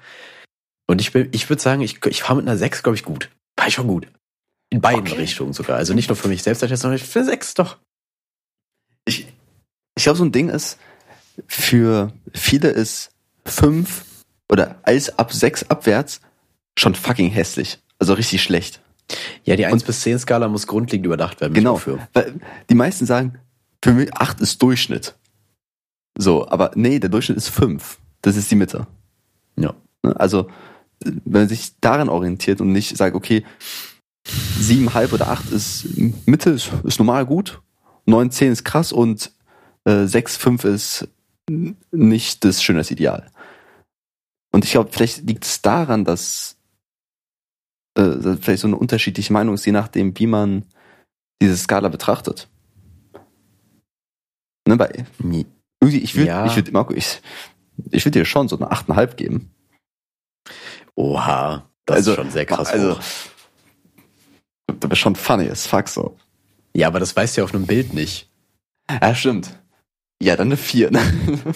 [0.87, 3.31] Und ich bin, ich würde sagen, ich, ich fahre mit einer 6, glaube ich, gut.
[3.57, 4.09] War ich schon gut.
[4.71, 5.15] In beiden okay.
[5.15, 5.77] Richtungen sogar.
[5.77, 7.79] Also nicht nur für mich selbst, sondern für 6 doch.
[9.07, 9.27] Ich,
[9.97, 10.79] ich glaube, so ein Ding ist,
[11.47, 13.11] für viele ist
[13.47, 14.05] 5
[14.51, 16.21] oder alles ab 6 abwärts
[16.79, 17.79] schon fucking hässlich.
[17.99, 18.81] Also richtig schlecht.
[19.45, 21.55] Ja, die 1 und, bis 10 Skala muss grundlegend überdacht werden.
[21.55, 21.81] Genau.
[22.69, 23.39] Die meisten sagen,
[23.83, 25.17] für mich 8 ist Durchschnitt.
[26.17, 27.99] So, aber nee, der Durchschnitt ist 5.
[28.23, 28.87] Das ist die Mitte.
[29.57, 29.75] Ja.
[30.03, 30.49] Ne, also,
[31.01, 33.45] wenn man sich daran orientiert und nicht sagt, okay,
[34.61, 35.87] 7,5 oder 8 ist
[36.27, 37.63] Mitte, ist, ist normal gut,
[38.07, 39.33] 9, 10 ist krass und
[39.85, 41.09] äh, 6, 5 ist
[41.91, 43.31] nicht das Schönheitsideal.
[44.51, 46.58] Und ich glaube, vielleicht liegt es daran, dass
[47.99, 50.65] äh, vielleicht so eine unterschiedliche Meinung ist, je nachdem, wie man
[51.43, 52.49] diese Skala betrachtet.
[54.67, 54.77] Ne,
[55.81, 56.47] irgendwie, ich würde, ja.
[56.47, 57.21] ich würde, Marco, ich,
[57.91, 59.51] ich würde dir schon so eine 8,5 geben.
[60.95, 62.69] Oha, das also, ist schon sehr krass.
[62.69, 63.03] Also, hoch.
[64.67, 66.17] du bist schon funny as fuck so.
[66.75, 68.31] Ja, aber das weißt du ja auf einem Bild nicht.
[68.91, 69.59] Ja, stimmt.
[70.23, 70.91] Ja, dann eine 4.
[70.91, 71.01] Ne?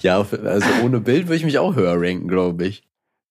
[0.00, 2.87] ja, also ohne Bild würde ich mich auch höher ranken, glaube ich.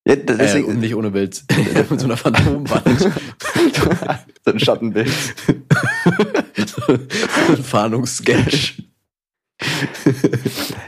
[0.07, 1.43] Ja, deswegen, äh, nicht ohne Bild.
[1.89, 2.99] Mit so einer Phantomwand.
[4.45, 5.11] so ein Schattenbild.
[6.65, 6.93] so
[7.53, 8.83] ein Fahndungssketch.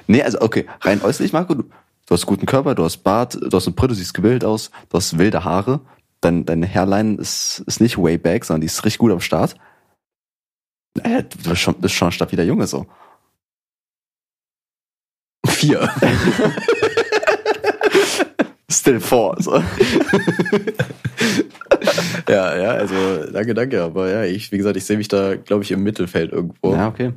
[0.07, 3.51] nee, also okay, rein äußerlich, Marco, du, du hast guten Körper, du hast Bart, du
[3.51, 5.81] hast eine Brille, du siehst gebildet aus, du hast wilde Haare,
[6.21, 9.55] dein, deine Hairline ist, ist nicht way back, sondern die ist richtig gut am Start.
[11.03, 12.85] Äh, du bist schon, bist schon ein stabiler Junge so.
[15.45, 15.91] Vier.
[18.71, 19.35] Still four.
[19.41, 19.55] So.
[22.27, 23.81] ja, ja, also danke, danke.
[23.81, 26.73] Aber ja, ich, wie gesagt, ich sehe mich da, glaube ich, im Mittelfeld irgendwo.
[26.73, 27.13] Ja, okay.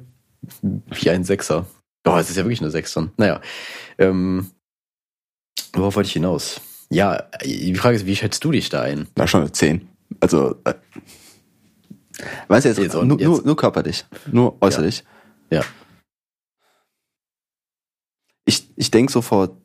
[0.63, 1.67] Wie ein Sechser.
[2.07, 3.11] Oh, es ist ja wirklich eine Sechser.
[3.17, 3.41] Naja.
[3.99, 4.51] Ähm,
[5.75, 6.61] worauf wollte ich hinaus?
[6.91, 9.07] Ja, die Frage ist, wie schätzt du dich da ein?
[9.17, 9.89] Na, schon eine 10.
[10.21, 10.75] Also, äh,
[12.49, 13.29] weißt du jetzt, jetzt, nur, jetzt.
[13.29, 15.05] Nur, nur körperlich, nur äußerlich.
[15.51, 15.61] Ja.
[15.61, 15.67] ja.
[18.45, 19.57] Ich, ich denke so vor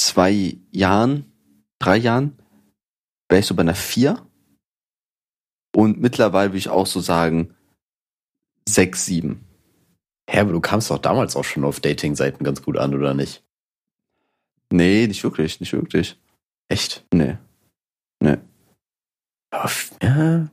[0.00, 1.30] zwei Jahren,
[1.78, 2.38] drei Jahren,
[3.28, 4.26] wäre ich so bei einer vier.
[5.74, 7.54] Und mittlerweile würde ich auch so sagen,
[8.68, 9.44] sechs, sieben.
[10.28, 13.44] Hä, aber du kamst doch damals auch schon auf Dating-Seiten ganz gut an, oder nicht?
[14.72, 16.18] Nee, nicht wirklich, nicht wirklich.
[16.68, 17.04] Echt?
[17.12, 17.36] Nee.
[18.20, 18.38] Nee.
[20.02, 20.50] Ja.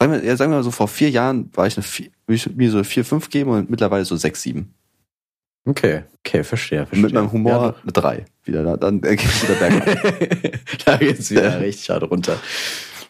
[0.00, 2.36] Sagen wir, ja, sagen wir mal so, vor vier Jahren war ich eine vier, würde
[2.36, 4.74] ich mir so vier, fünf geben und mittlerweile so sechs, sieben.
[5.66, 7.02] Okay, okay, verstehe, verstehe.
[7.02, 10.60] Mit meinem Humor ja, eine 3 wieder, da, dann äh, geht's wieder bergab.
[10.84, 12.38] da geht's wieder richtig hart runter.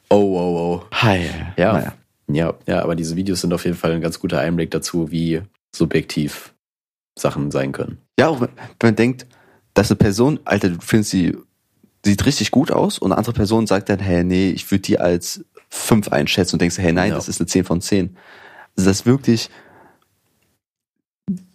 [0.08, 0.84] Oh, oh, oh.
[0.92, 1.30] Hi.
[1.56, 1.72] Ja.
[1.74, 1.94] Naja.
[2.28, 5.42] Ja, ja, aber diese Videos sind auf jeden Fall ein ganz guter Einblick dazu, wie
[5.72, 6.54] subjektiv
[7.16, 7.98] Sachen sein können.
[8.18, 8.50] Ja, auch wenn
[8.82, 9.26] man denkt,
[9.74, 11.36] dass eine Person, Alter, du findest sie,
[12.04, 14.98] sieht richtig gut aus und eine andere Person sagt dann, hey, nee, ich würde die
[14.98, 17.14] als fünf einschätzen und denkst, hey, nein, ja.
[17.14, 18.16] das ist eine 10 von 10.
[18.76, 19.50] Also das ist wirklich,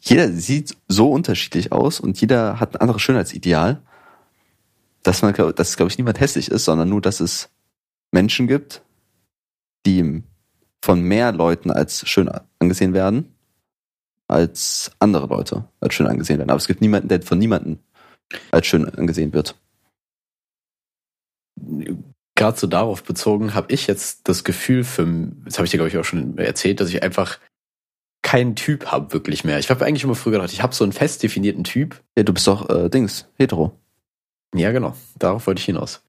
[0.02, 3.82] jeder sieht so unterschiedlich aus und jeder hat ein anderes Schönheitsideal,
[5.04, 7.50] dass man, dass glaube ich niemand hässlich ist, sondern nur, dass es
[8.12, 8.82] Menschen gibt,
[9.86, 10.24] die
[10.84, 12.30] von mehr Leuten als schön
[12.60, 13.36] angesehen werden,
[14.28, 16.50] als andere Leute als schön angesehen werden.
[16.50, 17.80] Aber es gibt niemanden, der von niemanden
[18.50, 19.56] als schön angesehen wird.
[22.36, 25.06] Gerade so darauf bezogen, habe ich jetzt das Gefühl für,
[25.46, 27.38] das habe ich dir glaube ich auch schon erzählt, dass ich einfach
[28.22, 29.60] keinen Typ habe wirklich mehr.
[29.60, 32.02] Ich habe eigentlich immer früher gedacht, ich habe so einen fest definierten Typ.
[32.18, 33.74] Ja, du bist doch äh, Dings, hetero.
[34.54, 34.96] Ja, genau.
[35.18, 36.04] Darauf wollte ich hinaus.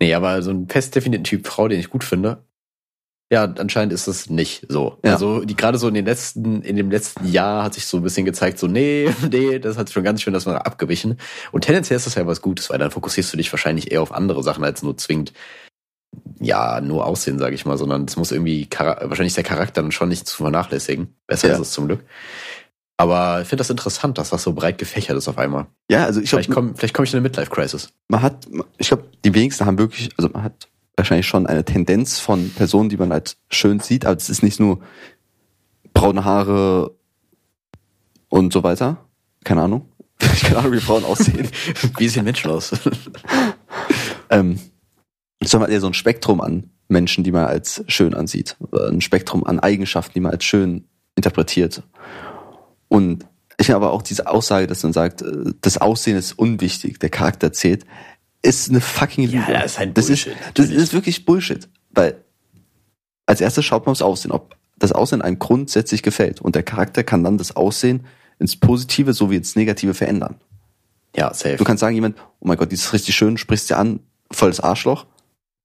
[0.00, 2.44] Nee, aber so einen fest definierten Typ Frau, den ich gut finde,
[3.30, 4.96] ja, anscheinend ist das nicht so.
[5.04, 5.12] Ja.
[5.12, 8.02] Also die gerade so in den letzten, in dem letzten Jahr hat sich so ein
[8.02, 11.18] bisschen gezeigt, so nee, nee, das hat schon ganz schön das mal abgewichen.
[11.52, 14.12] Und tendenziell ist das ja was Gutes, weil dann fokussierst du dich wahrscheinlich eher auf
[14.12, 15.34] andere Sachen als nur zwingend,
[16.40, 20.08] ja, nur Aussehen, sage ich mal, sondern es muss irgendwie wahrscheinlich der Charakter dann schon
[20.08, 21.14] nicht zu vernachlässigen.
[21.26, 21.54] Besser ja.
[21.54, 22.00] ist es zum Glück.
[22.96, 25.66] Aber ich finde das interessant, dass das so breit gefächert ist auf einmal.
[25.88, 27.90] Ja, also ich glaube, vielleicht komme komm ich in eine Midlife-Crisis.
[28.08, 32.18] Man hat, ich glaube, die wenigsten haben wirklich, also man hat wahrscheinlich schon eine Tendenz
[32.18, 34.80] von Personen, die man halt schön sieht, aber es ist nicht nur
[35.94, 36.90] braune Haare
[38.28, 38.98] und so weiter.
[39.44, 39.88] Keine Ahnung.
[40.34, 41.48] Ich keine Ahnung, wie Frauen aussehen.
[41.98, 42.72] wie sehen Menschen aus?
[44.30, 44.58] ähm,
[45.42, 48.56] sondern eher so ein Spektrum an Menschen, die man als schön ansieht.
[48.72, 50.84] Ein Spektrum an Eigenschaften, die man als schön
[51.16, 51.82] interpretiert.
[52.88, 53.26] Und
[53.58, 57.10] ich finde aber auch diese Aussage, dass man sagt, äh, das Aussehen ist unwichtig, der
[57.10, 57.84] Charakter zählt
[58.42, 59.52] ist eine fucking Lüge.
[59.52, 60.36] Ja, das ist ein Bullshit.
[60.54, 61.68] Das ist, das ist wirklich Bullshit.
[61.90, 62.22] Weil
[63.26, 66.40] als erstes schaut man aufs Aussehen, ob das Aussehen einem grundsätzlich gefällt.
[66.40, 68.06] Und der Charakter kann dann das Aussehen
[68.38, 70.36] ins Positive sowie ins Negative verändern.
[71.16, 71.56] Ja, safe.
[71.56, 74.60] Du kannst sagen, jemand, oh mein Gott, die ist richtig schön, sprichst dir an, volles
[74.60, 75.06] Arschloch,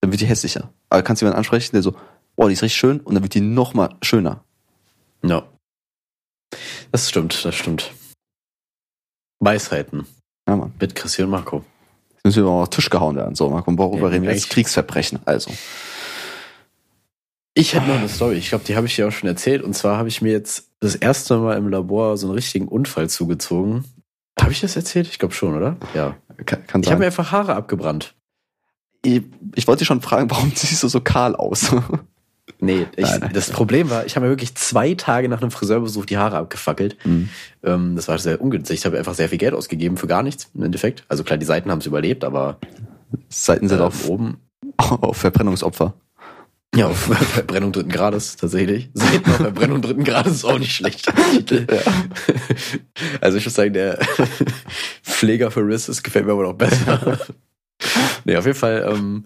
[0.04, 0.72] dann wird die hässlicher.
[0.90, 1.96] Aber kannst du jemanden ansprechen, der so,
[2.36, 4.44] oh, die ist richtig schön, und dann wird die noch mal schöner.
[5.24, 5.44] Ja.
[6.92, 7.92] Das stimmt, das stimmt.
[9.40, 10.06] Weisheiten.
[10.48, 10.74] Ja, Mann.
[10.80, 11.64] Mit Christian Marco
[12.24, 13.36] müssen wir mal auf den Tisch gehauen werden.
[13.36, 14.50] So, Marco, worüber ja, reden wir jetzt?
[14.50, 15.52] Kriegsverbrechen, also.
[17.54, 18.36] Ich hätte noch eine Story.
[18.36, 19.62] Ich glaube, die habe ich dir auch schon erzählt.
[19.62, 23.10] Und zwar habe ich mir jetzt das erste Mal im Labor so einen richtigen Unfall
[23.10, 23.86] zugezogen.
[24.42, 25.08] Habe ich das erzählt?
[25.08, 25.78] Ich glaube schon, oder?
[25.94, 26.18] Ja.
[26.46, 28.16] Kann, kann ich habe mir einfach Haare abgebrannt.
[29.06, 29.22] Ich,
[29.56, 31.76] ich wollte dich schon fragen, warum siehst du so kahl aus?
[32.60, 33.32] Nee, ich, nein, nein.
[33.34, 36.98] das Problem war, ich habe mir wirklich zwei Tage nach einem Friseurbesuch die Haare abgefackelt.
[37.06, 37.30] Mhm.
[37.64, 38.80] Ähm, das war sehr ungünstig.
[38.80, 41.04] Ich habe einfach sehr viel Geld ausgegeben für gar nichts im Endeffekt.
[41.10, 42.58] Also klar, die Seiten haben es überlebt, aber
[43.30, 44.38] Seiten sind äh, auf oben
[44.78, 45.94] auf Verbrennungsopfer.
[46.76, 46.98] Ja, auf
[47.34, 48.90] Verbrennung dritten Grades tatsächlich.
[48.94, 51.12] Seiten auf Verbrennung dritten Grades ist auch nicht schlecht.
[53.22, 54.00] Also ich würde sagen, der
[55.04, 57.20] Pfleger für Riss gefällt mir aber noch besser.
[58.26, 59.26] nee, auf jeden Fall ähm,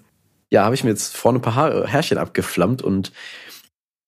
[0.49, 3.11] ja, habe ich mir jetzt vorne ein paar Haare, Härchen abgeflammt und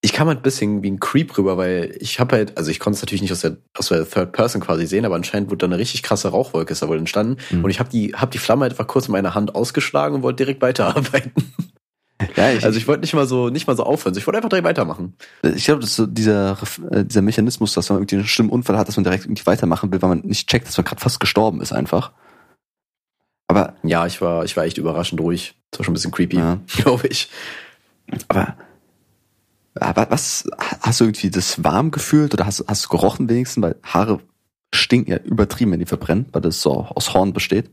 [0.01, 2.79] ich kam halt ein bisschen wie ein Creep rüber, weil ich habe halt, also ich
[2.79, 5.57] konnte es natürlich nicht aus der, aus der Third Person quasi sehen, aber anscheinend wurde
[5.57, 7.37] da eine richtig krasse Rauchwolke ist da wohl entstanden.
[7.49, 7.65] Mhm.
[7.65, 10.23] Und ich habe die, hab die Flamme halt einfach kurz in meiner Hand ausgeschlagen und
[10.23, 11.33] wollte direkt weiterarbeiten.
[12.35, 14.49] Ja, ich, also ich wollte nicht mal so nicht mal so aufhören, ich wollte einfach
[14.49, 15.15] direkt weitermachen.
[15.55, 16.57] Ich glaube, das ist so dieser
[16.91, 19.89] äh, dieser Mechanismus, dass man irgendwie einen schlimmen Unfall hat, dass man direkt irgendwie weitermachen
[19.89, 22.11] will, weil man nicht checkt, dass man gerade fast gestorben ist einfach.
[23.49, 25.55] Aber ja, ich war, ich war echt überraschend ruhig.
[25.71, 26.59] Das war schon ein bisschen creepy, ja.
[26.67, 27.29] glaube ich.
[28.27, 28.55] Aber,
[29.73, 30.47] aber was,
[30.81, 33.63] hast du irgendwie das warm gefühlt oder hast, hast du gerochen wenigstens?
[33.63, 34.19] Weil Haare
[34.73, 37.71] stinken ja übertrieben, wenn die verbrennen, weil das so aus Horn besteht.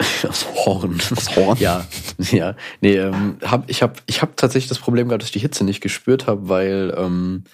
[0.28, 1.00] Aus Horn.
[1.16, 1.58] Aus Horn?
[1.58, 1.84] Ja,
[2.30, 2.54] ja.
[2.80, 5.64] Nee, ähm, hab, ich habe ich hab tatsächlich das Problem gehabt, dass ich die Hitze
[5.64, 7.44] nicht gespürt habe, weil ähm,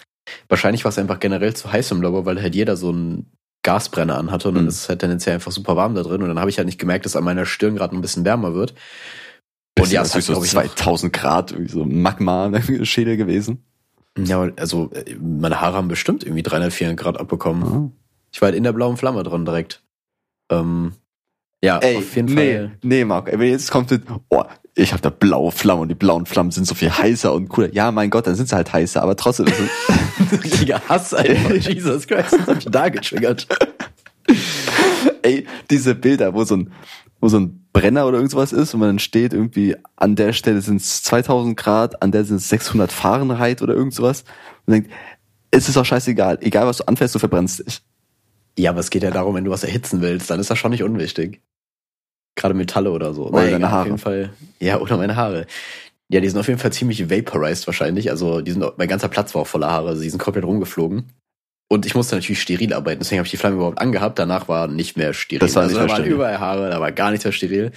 [0.48, 3.26] wahrscheinlich war es einfach generell zu heiß im Labor, weil halt jeder so ein
[3.68, 4.70] Gasbrenner anhatte und dann mhm.
[4.70, 6.78] ist es halt tendenziell einfach super warm da drin und dann habe ich halt nicht
[6.78, 8.74] gemerkt, dass an meiner Stirn gerade ein bisschen wärmer wird.
[9.78, 12.50] Und ja, es ist so 2000 Grad, irgendwie so Magma
[12.84, 13.62] Schädel gewesen.
[14.16, 14.90] Ja, also
[15.20, 17.62] meine Haare haben bestimmt irgendwie 300, 400 Grad abbekommen.
[17.62, 17.92] Mhm.
[18.32, 19.82] Ich war halt in der blauen Flamme drin direkt.
[20.50, 20.94] Ähm,
[21.62, 22.78] ja, ey, auf jeden nee, Fall.
[22.82, 23.92] Nee, Marco, ey, jetzt kommt,
[24.30, 24.44] oh,
[24.78, 27.72] ich habe da blaue Flammen und die blauen Flammen sind so viel heißer und cooler.
[27.74, 29.46] Ja, mein Gott, dann sind sie halt heißer, aber trotzdem.
[30.44, 31.50] Richtiger Hass einfach.
[31.54, 33.48] Jesus Christ, das hab ich da getriggert.
[35.22, 36.72] Ey, diese Bilder, wo so ein,
[37.20, 40.60] wo so ein Brenner oder irgendwas ist und man dann steht irgendwie, an der Stelle
[40.60, 44.22] sind es 2000 Grad, an der sind es 600 Fahrenheit oder irgend sowas.
[44.66, 44.90] Und denkt,
[45.50, 46.38] es ist auch scheißegal.
[46.40, 47.82] Egal was du anfährst, du verbrennst dich.
[48.56, 50.70] Ja, aber es geht ja darum, wenn du was erhitzen willst, dann ist das schon
[50.70, 51.40] nicht unwichtig.
[52.38, 53.26] Gerade Metalle oder so.
[53.26, 53.80] Oder deine Haare.
[53.80, 54.30] Auf jeden Fall,
[54.60, 55.46] ja, oder meine Haare.
[56.08, 58.10] Ja, die sind auf jeden Fall ziemlich vaporized wahrscheinlich.
[58.10, 59.88] Also die sind, mein ganzer Platz war auch voller Haare.
[59.90, 61.04] Also die sind komplett rumgeflogen.
[61.70, 64.18] Und ich musste natürlich steril arbeiten, deswegen habe ich die Flamme überhaupt angehabt.
[64.18, 65.40] Danach war nicht mehr steril.
[65.40, 66.12] Das war nicht also, da waren steril.
[66.14, 67.72] überall Haare, da war gar nichts mehr steril.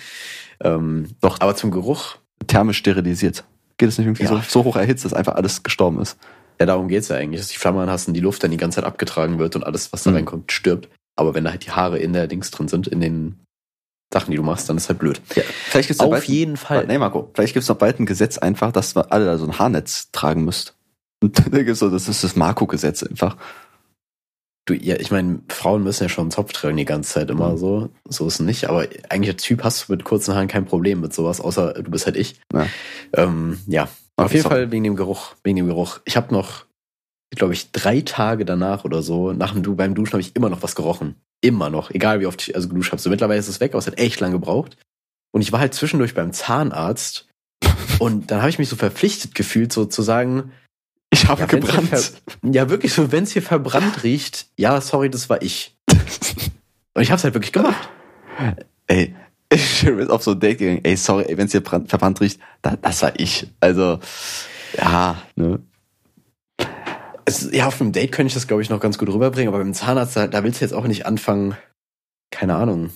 [0.63, 1.41] Ähm, Doch.
[1.41, 2.15] Aber zum Geruch,
[2.47, 3.43] Thermisch sterilisiert.
[3.77, 4.29] Geht es nicht irgendwie Ja.
[4.29, 6.17] so, so hoch erhitzt, dass einfach alles gestorben ist?
[6.59, 8.75] ja, darum geht's ja eigentlich, dass die Flamme anhast und die Luft dann die ganze
[8.75, 10.17] Zeit abgetragen wird und alles, was da Mhm.
[10.17, 10.89] reinkommt, stirbt.
[11.15, 13.39] Aber wenn da halt die Haare in der Dings drin sind, in den
[14.13, 15.21] Sachen, die du machst, dann ist halt blöd.
[15.25, 16.85] Vielleicht gibt's ja Auf bald, jeden Fall.
[16.87, 19.57] Nee, Marco, vielleicht gibt's noch bald ein Gesetz einfach, dass wir alle da so ein
[19.57, 20.75] Haarnetz tragen müsst.
[21.23, 23.37] Und dann gibt's so, das ist das Marco-Gesetz einfach.
[24.65, 27.53] Du, ja, ich meine, Frauen müssen ja schon einen Zopf tragen die ganze Zeit immer
[27.53, 27.57] Mhm.
[27.57, 27.89] so.
[28.07, 28.69] So ist es nicht.
[28.69, 31.89] Aber eigentlich als Typ hast du mit kurzen Haaren kein Problem mit sowas, außer du
[31.89, 32.39] bist halt ich.
[32.53, 32.67] Ja.
[33.13, 33.83] Ähm, ja.
[34.17, 34.49] Auf Okay, jeden.
[34.49, 35.33] Fall wegen dem Geruch.
[35.43, 35.99] Wegen dem Geruch.
[36.05, 36.65] Ich habe noch,
[37.35, 40.49] glaube ich, drei Tage danach oder so, nach dem du beim Duschen habe ich immer
[40.49, 41.15] noch was gerochen.
[41.41, 41.89] Immer noch.
[41.91, 43.01] Egal wie oft ich also geduscht habe.
[43.01, 44.77] So mittlerweile ist es weg, aber es hat echt lang gebraucht.
[45.33, 47.27] Und ich war halt zwischendurch beim Zahnarzt.
[47.99, 50.51] und dann habe ich mich so verpflichtet gefühlt, so zu sagen,
[51.13, 52.13] Ich habe ja, gebrannt.
[52.43, 55.75] ja, wirklich so, wenn es hier verbrannt riecht, ja, sorry, das war ich.
[56.93, 57.89] Und ich hab's halt wirklich gemacht.
[58.87, 59.15] Ey,
[59.49, 60.81] ich bin auf so ein Date gegangen.
[60.83, 63.47] Ey, sorry, ey, wenn's hier verbrannt riecht, da, das war ich.
[63.59, 63.99] Also,
[64.77, 65.59] ja, ne?
[67.31, 69.59] Es, ja, auf einem Date könnte ich das, glaube ich, noch ganz gut rüberbringen, aber
[69.63, 71.55] beim Zahnarzt, da, da willst du jetzt auch nicht anfangen.
[72.29, 72.89] Keine Ahnung.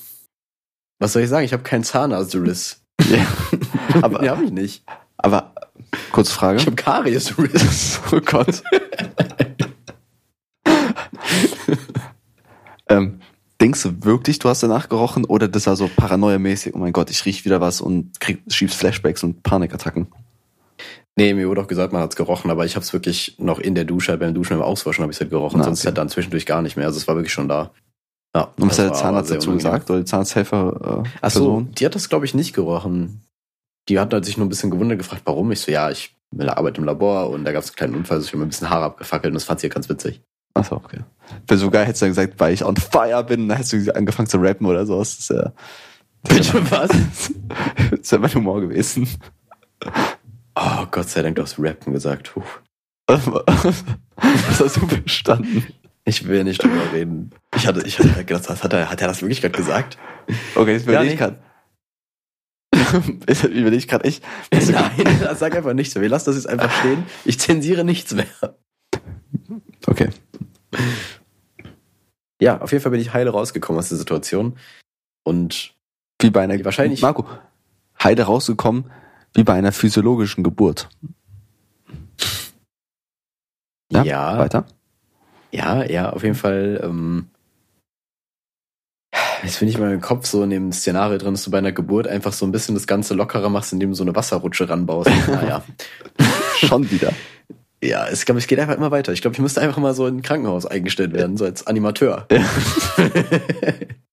[0.99, 1.45] Was soll ich sagen?
[1.45, 2.81] Ich habe keinen Zahnarzt-Riss.
[3.09, 3.25] Ja.
[4.01, 4.83] Aber- ja, habe ich nicht.
[5.17, 5.53] Aber,
[6.11, 6.59] kurze Frage.
[6.59, 8.01] Ich habe Karies-Riss.
[8.11, 8.61] oh Gott.
[12.89, 13.19] ähm,
[13.61, 17.09] denkst du wirklich, du hast danach gerochen oder das war so paranoiamäßig, oh mein Gott,
[17.09, 20.07] ich riech wieder was und krieg, schiebst Flashbacks und Panikattacken?
[21.17, 23.73] Nee, mir wurde auch gesagt, man hat's gerochen, aber ich habe es wirklich noch in
[23.73, 25.87] der Dusche, beim Duschen, beim Auswaschen habe ich halt gerochen, Na, sonst okay.
[25.87, 26.87] halt dann zwischendurch gar nicht mehr.
[26.87, 27.71] Also es war wirklich schon da.
[28.35, 29.57] Ja, Und was hat der Zahnarzt dazu unangenehm.
[29.71, 31.71] gesagt oder die Zahnarzthelfer äh, Ach so, Person?
[31.71, 33.21] die hat das, glaube ich, nicht gerochen.
[33.87, 35.51] Die hat halt sich nur ein bisschen gewundert gefragt, warum.
[35.53, 38.25] Ich so, ja, ich arbeite im Labor und da gab es einen kleinen Unfall, also
[38.25, 40.21] ich habe mir ein bisschen Haare abgefackelt und das fand sie ja ganz witzig.
[40.53, 40.99] Achso, okay.
[41.47, 43.95] Wäre so geil, hättest du dann gesagt, weil ich on fire bin, dann hättest du
[43.95, 44.99] angefangen zu rappen oder so.
[44.99, 45.53] Das ist ja,
[46.27, 46.89] Bitte was?
[47.91, 49.07] das wäre mein Humor gewesen.
[50.55, 52.31] Oh, Gott sei Dank, du hast Rappen gesagt.
[52.33, 52.41] Puh.
[53.07, 55.65] Was hast du verstanden?
[56.05, 57.31] Ich will nicht drüber reden.
[57.55, 59.97] Ich hatte, ich hatte gedacht, hat er, hat er das wirklich gerade gesagt?
[60.55, 61.39] Okay, jetzt überlege Ja, ich gerade.
[63.27, 64.23] Jetzt überlege ich gerade echt.
[64.51, 66.01] Nein, sag einfach nichts mehr.
[66.03, 67.03] Wir lassen das jetzt einfach stehen.
[67.25, 68.25] Ich zensiere nichts mehr.
[69.87, 70.09] Okay.
[72.41, 74.57] Ja, auf jeden Fall bin ich heile rausgekommen aus der Situation.
[75.23, 75.73] Und
[76.21, 77.27] Wie bei einer, Wahrscheinlich- Marco,
[78.03, 78.91] heide rausgekommen,
[79.35, 80.89] wie bei einer physiologischen Geburt.
[83.91, 84.65] Ja, ja, Weiter?
[85.51, 86.81] Ja, ja, auf jeden Fall.
[86.83, 87.27] Ähm,
[89.43, 91.71] jetzt bin ich mal im Kopf so in dem Szenario drin, dass du bei einer
[91.71, 95.11] Geburt einfach so ein bisschen das Ganze lockerer machst, indem du so eine Wasserrutsche ranbaust.
[95.27, 95.63] naja.
[96.55, 97.11] Schon wieder.
[97.83, 99.11] Ja, es, glaub, es geht einfach immer weiter.
[99.11, 102.27] Ich glaube, ich müsste einfach mal so in ein Krankenhaus eingestellt werden, so als Animateur.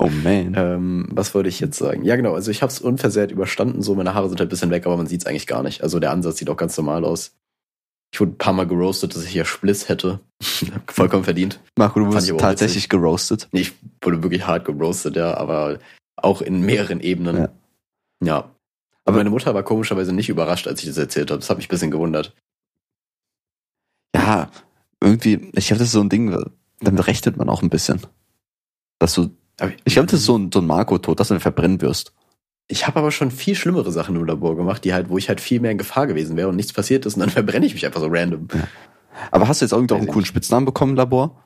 [0.00, 0.54] Oh man.
[0.56, 2.04] ähm, was wollte ich jetzt sagen?
[2.04, 4.70] Ja, genau, also ich habe es unversehrt überstanden, so meine Haare sind halt ein bisschen
[4.70, 5.82] weg, aber man sieht es eigentlich gar nicht.
[5.82, 7.34] Also der Ansatz sieht auch ganz normal aus.
[8.12, 10.20] Ich wurde ein paar Mal geroastet, dass ich hier Spliss hätte.
[10.86, 11.60] Vollkommen verdient.
[11.76, 13.48] Marco, du wurdest tatsächlich geroastet.
[13.52, 15.78] Nee, Ich wurde wirklich hart geroastet, ja, aber
[16.16, 17.36] auch in mehreren Ebenen.
[17.36, 17.48] Ja.
[18.24, 18.50] Ja.
[19.04, 21.40] Aber meine Mutter war komischerweise nicht überrascht, als ich das erzählt habe.
[21.40, 22.34] Das hat mich ein bisschen gewundert.
[24.14, 24.50] Ja,
[25.02, 26.36] irgendwie, ich glaube, das ist so ein Ding,
[26.80, 28.00] damit rechnet man auch ein bisschen.
[28.98, 29.30] Dass du,
[29.84, 32.12] ich glaube, das ist so ein, so ein Marco-Tod, dass du verbrennen wirst.
[32.68, 35.40] Ich habe aber schon viel schlimmere Sachen im Labor gemacht, die halt, wo ich halt
[35.40, 37.86] viel mehr in Gefahr gewesen wäre und nichts passiert ist und dann verbrenne ich mich
[37.86, 38.48] einfach so random.
[39.30, 41.44] Aber hast du jetzt irgendwie auch einen ich coolen Spitznamen bekommen im Labor?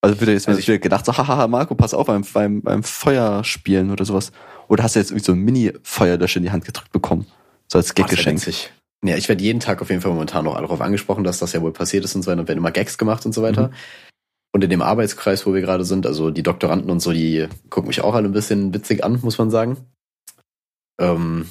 [0.00, 3.90] Also wird jetzt Also wieder gedacht, so, haha, Marco, pass auf beim, beim, beim Feuerspielen
[3.90, 4.30] oder sowas.
[4.68, 7.26] Oder hast du jetzt irgendwie so ein Mini-Feuerlöscher in die Hand gedrückt bekommen?
[7.66, 8.38] So als wär Gaggeschenk.
[8.38, 8.72] witzig.
[9.04, 11.62] Ja, ich werde jeden Tag auf jeden Fall momentan noch darauf angesprochen, dass das ja
[11.62, 12.40] wohl passiert ist und so weiter.
[12.40, 13.68] Und werden immer Gags gemacht und so weiter.
[13.68, 13.74] Mhm.
[14.52, 17.88] Und in dem Arbeitskreis, wo wir gerade sind, also die Doktoranden und so, die gucken
[17.88, 19.76] mich auch alle ein bisschen witzig an, muss man sagen.
[21.00, 21.48] Ähm,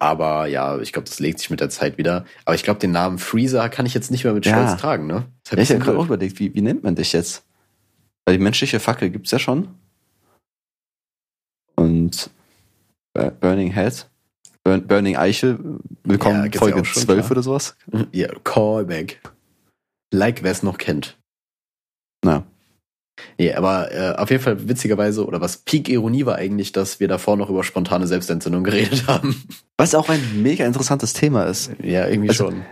[0.00, 2.24] aber ja, ich glaube, das legt sich mit der Zeit wieder.
[2.44, 4.66] Aber ich glaube, den Namen Freezer kann ich jetzt nicht mehr mit Ja.
[4.66, 5.26] Stolz tragen, ne?
[5.50, 7.44] Ja, ich habe gerade auch überlegt, wie, wie nennt man dich jetzt?
[8.24, 9.68] Weil die menschliche Fackel gibt's ja schon.
[11.76, 12.30] Und
[13.14, 14.06] Bur- Burning Head,
[14.64, 17.30] Burn, Burning Eichel, Ja, willkommen ja Folge schon, 12 klar.
[17.32, 17.76] oder sowas.
[18.12, 19.20] Ja, Callback.
[20.12, 21.16] Like, wer es noch kennt.
[22.24, 22.44] Na,
[23.38, 27.36] Nee, aber äh, auf jeden Fall witzigerweise, oder was Peak-Ironie war eigentlich, dass wir davor
[27.36, 29.42] noch über spontane Selbstentzündung geredet haben.
[29.76, 31.70] was auch ein mega interessantes Thema ist.
[31.82, 32.62] ja, irgendwie Also, schon.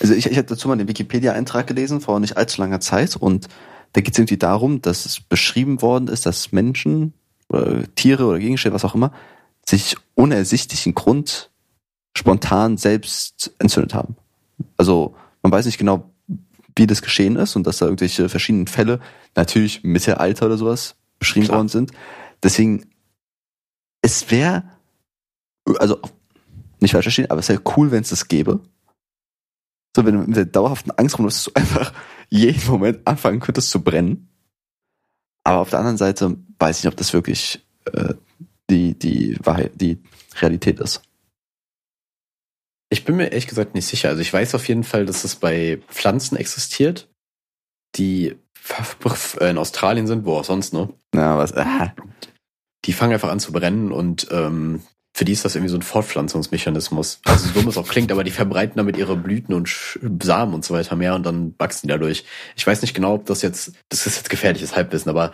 [0.00, 3.48] Also ich, ich habe dazu mal den Wikipedia-Eintrag gelesen vor nicht allzu langer Zeit und
[3.92, 7.12] da geht es irgendwie darum, dass es beschrieben worden ist, dass Menschen
[7.48, 9.12] oder Tiere oder Gegenstände, was auch immer,
[9.64, 11.50] sich ohne ersichtlichen Grund
[12.16, 14.16] spontan selbst entzündet haben.
[14.76, 16.10] Also man weiß nicht genau,
[16.76, 19.00] wie das geschehen ist und dass da irgendwelche verschiedenen Fälle,
[19.34, 21.58] natürlich Mittelalter oder sowas, beschrieben Klar.
[21.58, 21.92] worden sind.
[22.42, 22.90] Deswegen,
[24.02, 24.64] es wäre,
[25.78, 26.00] also
[26.80, 28.60] nicht falsch verstehen, aber es wäre cool, wenn es das gäbe.
[29.96, 31.92] So, wenn du mit der dauerhaften Angst rum, dass du einfach
[32.28, 34.28] jeden Moment anfangen könntest zu brennen.
[35.44, 38.14] Aber auf der anderen Seite weiß ich nicht, ob das wirklich äh,
[38.70, 40.02] die, die Wahrheit, die
[40.40, 41.02] Realität ist.
[42.94, 44.08] Ich bin mir ehrlich gesagt nicht sicher.
[44.10, 47.08] Also ich weiß auf jeden Fall, dass es bei Pflanzen existiert,
[47.96, 48.36] die
[49.40, 50.88] in Australien sind, wo auch sonst, ne?
[51.12, 51.52] Ja, was?
[51.56, 51.92] Ah.
[52.84, 54.80] Die fangen einfach an zu brennen und ähm,
[55.12, 57.20] für die ist das irgendwie so ein Fortpflanzungsmechanismus.
[57.24, 59.68] Also so dumm es auch klingt, aber die verbreiten damit ihre Blüten und
[60.22, 62.24] Samen und so weiter mehr und dann wachsen die dadurch.
[62.54, 65.32] Ich weiß nicht genau, ob das jetzt, das ist jetzt gefährliches Halbwissen, aber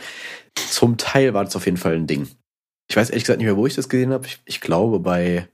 [0.54, 2.26] zum Teil war das auf jeden Fall ein Ding.
[2.88, 4.26] Ich weiß ehrlich gesagt nicht mehr, wo ich das gesehen habe.
[4.26, 5.46] Ich, ich glaube bei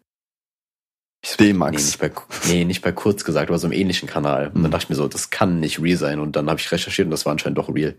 [1.34, 1.72] D-Max.
[1.72, 2.12] Nee, nicht bei,
[2.48, 4.48] nee, nicht bei kurz gesagt, aber so im ähnlichen Kanal.
[4.48, 4.70] Und dann hm.
[4.70, 6.20] dachte ich mir so, das kann nicht real sein.
[6.20, 7.94] Und dann habe ich recherchiert und das war anscheinend doch real.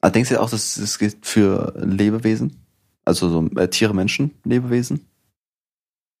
[0.00, 2.64] Aber ah, denkst du auch, dass das gilt für Lebewesen?
[3.04, 5.06] Also so äh, Tiere, Menschen, Lebewesen?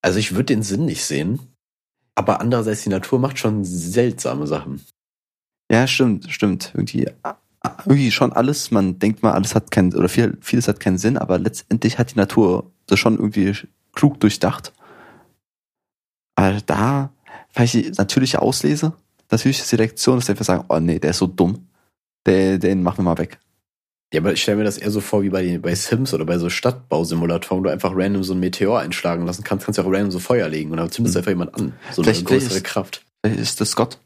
[0.02, 1.40] Also ich würde den Sinn nicht sehen.
[2.14, 4.84] Aber andererseits, die Natur macht schon seltsame Sachen.
[5.70, 6.72] Ja, stimmt, stimmt.
[6.74, 7.08] Irgendwie,
[7.84, 11.16] irgendwie schon alles, man denkt mal, alles hat keinen, oder viel, vieles hat keinen Sinn,
[11.16, 13.54] aber letztendlich hat die Natur das schon irgendwie
[13.92, 14.72] klug durchdacht.
[16.38, 17.10] Aber da,
[17.54, 18.92] weil ich die natürliche Auslese,
[19.28, 21.66] natürliche Selektion, dass die einfach sagen, oh nee, der ist so dumm.
[22.26, 23.40] Der, den machen wir mal weg.
[24.14, 26.38] Ja, aber ich stelle mir das eher so vor wie bei, bei Sims oder bei
[26.38, 29.90] so Stadtbausimulatoren, wo du einfach random so ein Meteor einschlagen lassen kannst, kannst du auch
[29.90, 31.18] random so Feuer legen und dann zündest hm.
[31.18, 31.72] einfach jemand an.
[31.90, 33.04] So vielleicht, eine größere vielleicht ist, Kraft.
[33.24, 33.98] Vielleicht ist das Gott.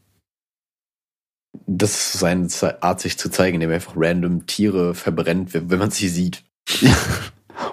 [1.67, 2.49] Das ist seine
[2.83, 6.43] Art, sich zu zeigen, indem er einfach random Tiere verbrennt, wenn man sie sieht.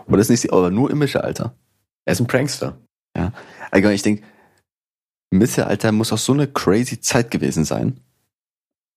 [0.08, 1.56] oder ist nicht, aber nur im Mittelalter.
[2.04, 2.78] Er ist ein Prankster.
[3.16, 3.32] Ja.
[3.72, 4.24] Also ich denke,
[5.32, 8.00] Mittelalter muss auch so eine crazy Zeit gewesen sein.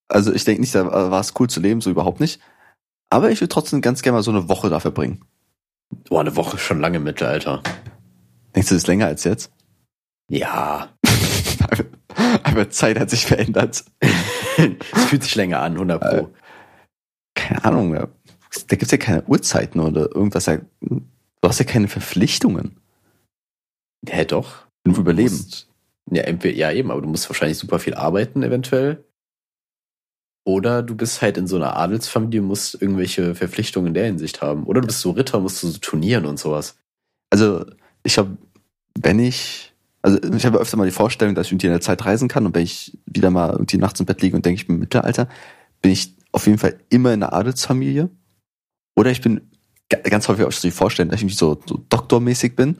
[0.08, 2.40] Also ich denke nicht, da war es cool zu leben, so überhaupt nicht.
[3.10, 5.24] Aber ich würde trotzdem ganz gerne mal so eine Woche dafür bringen.
[6.08, 7.62] Boah, eine Woche ist schon lange im Mittelalter.
[8.54, 9.52] Denkst du, das ist länger als jetzt?
[10.30, 10.88] Ja.
[12.42, 13.84] Aber Zeit hat sich verändert.
[14.00, 16.16] Es fühlt sich länger an, 100 Pro.
[16.16, 16.26] Äh,
[17.34, 18.06] keine Ahnung, da
[18.76, 20.44] gibt es ja keine Uhrzeiten oder irgendwas.
[20.44, 21.00] Du
[21.42, 22.78] hast ja keine Verpflichtungen.
[24.06, 24.66] Ja, doch.
[24.84, 25.34] Du überleben.
[25.34, 25.68] Musst,
[26.10, 29.04] ja, ja, eben, aber du musst wahrscheinlich super viel arbeiten, eventuell.
[30.44, 34.64] Oder du bist halt in so einer Adelsfamilie, musst irgendwelche Verpflichtungen in der Hinsicht haben.
[34.64, 36.76] Oder du bist so Ritter, musst du so turnieren und sowas.
[37.30, 37.64] Also,
[38.02, 38.36] ich habe,
[38.98, 39.72] wenn ich,
[40.02, 42.44] also ich habe öfter mal die Vorstellung, dass ich irgendwie in der Zeit reisen kann
[42.44, 44.80] und wenn ich wieder mal irgendwie nachts im Bett liege und denke, ich bin im
[44.80, 45.28] Mittelalter,
[45.80, 48.10] bin ich auf jeden Fall immer in einer Adelsfamilie.
[48.96, 49.52] Oder ich bin
[49.88, 52.78] ganz häufig auch so die Vorstellung, dass ich irgendwie so, so doktormäßig bin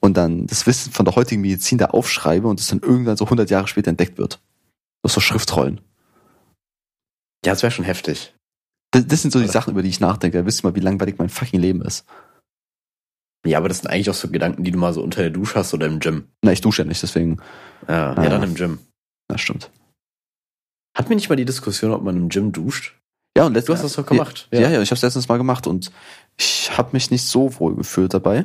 [0.00, 3.26] und dann das Wissen von der heutigen Medizin da aufschreibe und es dann irgendwann so
[3.26, 4.40] 100 Jahre später entdeckt wird.
[5.02, 5.80] Das so Schriftrollen.
[7.44, 8.34] Ja, das wäre schon heftig.
[8.90, 9.52] Das, das sind so die Oder?
[9.52, 10.38] Sachen, über die ich nachdenke.
[10.38, 12.04] Da wisst ihr mal, wie langweilig mein fucking Leben ist.
[13.46, 15.54] Ja, aber das sind eigentlich auch so Gedanken, die du mal so unter der Dusche
[15.54, 16.28] hast oder im Gym.
[16.42, 17.38] Na, ich dusche ja nicht, deswegen.
[17.88, 18.78] Ja, ah, ja, dann im Gym.
[19.28, 19.70] Das stimmt.
[20.96, 22.98] Hat mir nicht mal die Diskussion, ob man im Gym duscht?
[23.36, 24.48] Ja, und letztens, du hast das doch gemacht.
[24.50, 25.90] Ja, ja, ja ich habe es letztens mal gemacht und
[26.36, 28.44] ich habe mich nicht so wohl gefühlt dabei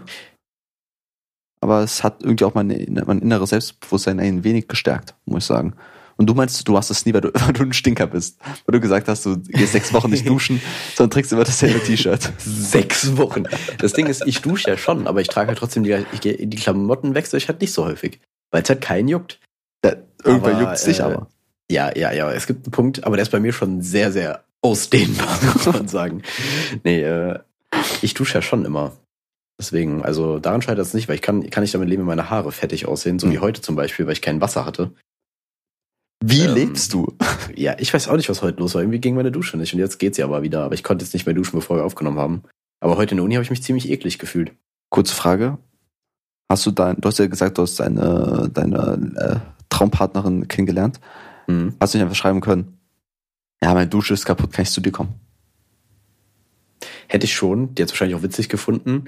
[1.62, 2.68] aber es hat irgendwie auch mein,
[3.06, 5.76] mein inneres Selbstbewusstsein ein wenig gestärkt, muss ich sagen.
[6.18, 8.40] Und du meinst, du hast es nie, weil du, weil du ein Stinker bist.
[8.66, 10.62] Weil du gesagt hast, du gehst sechs Wochen nicht duschen,
[10.96, 12.32] sondern trägst immer dasselbe T-Shirt.
[12.40, 13.44] sechs Wochen.
[13.80, 16.50] Das Ding ist, ich dusche ja schon, aber ich trage halt trotzdem die, ich die
[16.50, 18.20] Klamotten wechsle ich halt nicht so häufig.
[18.52, 19.40] Weil es halt keinen juckt.
[19.84, 21.28] Ja, irgendwann juckt es dich äh, aber.
[21.70, 22.32] Ja, ja, ja.
[22.32, 25.88] Es gibt einen Punkt, aber der ist bei mir schon sehr, sehr ausdehnbar, muss man
[25.88, 26.22] sagen.
[26.84, 27.40] Nee, äh,
[28.02, 28.94] ich dusche ja schon immer.
[29.60, 32.52] Deswegen, also daran scheitert es nicht, weil ich kann, kann nicht damit leben, meine Haare
[32.52, 33.32] fettig aussehen, so mhm.
[33.32, 34.92] wie heute zum Beispiel, weil ich kein Wasser hatte.
[36.24, 37.16] Wie ähm, lebst du?
[37.58, 38.82] Ja, ich weiß auch nicht, was heute los war.
[38.82, 40.66] Irgendwie ging meine Dusche nicht und jetzt geht's ja aber wieder.
[40.66, 42.44] Aber ich konnte jetzt nicht mehr duschen, bevor wir aufgenommen haben.
[42.82, 44.52] Aber heute in der Uni habe ich mich ziemlich eklig gefühlt.
[44.90, 45.58] Kurze Frage.
[46.50, 51.00] Hast du dein, du hast ja gesagt, du hast deine, deine äh, Traumpartnerin kennengelernt.
[51.48, 51.76] Mhm.
[51.80, 52.76] Hast du nicht einfach schreiben können,
[53.62, 55.16] ja, meine Dusche ist kaputt, kann ich zu dir kommen?
[57.08, 57.74] Hätte ich schon.
[57.76, 59.06] Die hat wahrscheinlich auch witzig gefunden.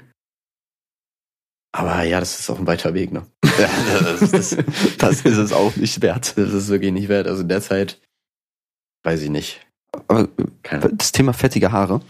[1.72, 3.26] Aber ja, das ist auch ein weiter Weg, ne?
[3.58, 3.68] Ja,
[4.00, 4.56] das, ist,
[4.98, 6.34] das ist es auch nicht wert.
[6.36, 7.26] Das ist wirklich nicht wert.
[7.26, 8.00] Also derzeit
[9.02, 9.60] weiß ich nicht.
[10.06, 10.28] Aber
[10.62, 10.90] Keine.
[10.94, 12.00] das Thema fettige Haare.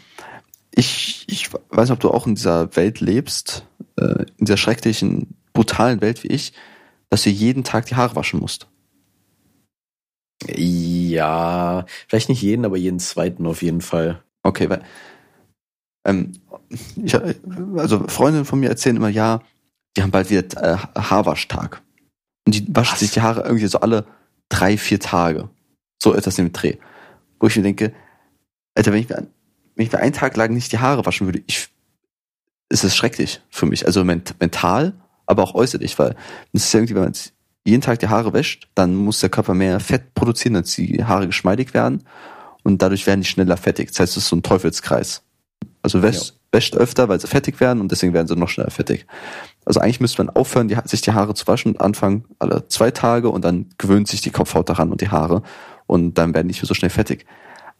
[0.71, 5.35] Ich, ich weiß nicht, ob du auch in dieser Welt lebst, äh, in dieser schrecklichen,
[5.55, 6.53] brutalen Welt wie ich,
[7.09, 8.67] dass du jeden Tag die Haare waschen musst.
[10.47, 14.23] Ja, vielleicht nicht jeden, aber jeden zweiten auf jeden Fall.
[14.43, 14.83] Okay, weil
[16.05, 16.33] ähm,
[16.97, 17.15] ich,
[17.77, 19.41] also Freundinnen von mir erzählen immer, ja,
[19.97, 21.83] die haben bald wieder äh, Haarwaschtag.
[22.47, 23.01] Und die waschen Was?
[23.01, 24.07] sich die Haare irgendwie so alle
[24.49, 25.51] drei, vier Tage.
[26.03, 26.77] So etwas im Dreh.
[27.41, 27.93] Wo ich mir denke,
[28.75, 29.27] Alter, wenn ich mir,
[29.75, 31.69] wenn ich mir einen Tag lang nicht die Haare waschen würde, ich,
[32.69, 33.87] ist es schrecklich für mich.
[33.87, 34.95] Also mental,
[35.27, 36.15] aber auch äußerlich, weil
[36.53, 37.15] das ist ja irgendwie, wenn man
[37.65, 41.27] jeden Tag die Haare wäscht, dann muss der Körper mehr Fett produzieren, dass die Haare
[41.27, 42.05] geschmeidig werden
[42.63, 43.89] und dadurch werden die schneller fettig.
[43.89, 45.23] Das heißt, es ist so ein Teufelskreis.
[45.83, 46.35] Also wäscht, ja.
[46.53, 49.07] wäscht öfter, weil sie fettig werden und deswegen werden sie noch schneller fettig.
[49.65, 52.91] Also eigentlich müsste man aufhören, die, sich die Haare zu waschen und anfangen alle zwei
[52.91, 55.43] Tage und dann gewöhnt sich die Kopfhaut daran und die Haare
[55.87, 57.27] und dann werden die nicht mehr so schnell fettig.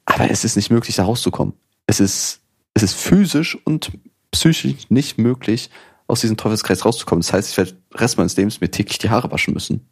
[0.05, 1.55] Aber es ist nicht möglich, da rauszukommen.
[1.87, 2.41] Es ist,
[2.75, 3.91] es ist physisch und
[4.31, 5.71] psychisch nicht möglich,
[6.07, 7.21] aus diesem Teufelskreis rauszukommen.
[7.21, 9.89] Das heißt, ich werde Rest meines Lebens mir täglich die Haare waschen müssen.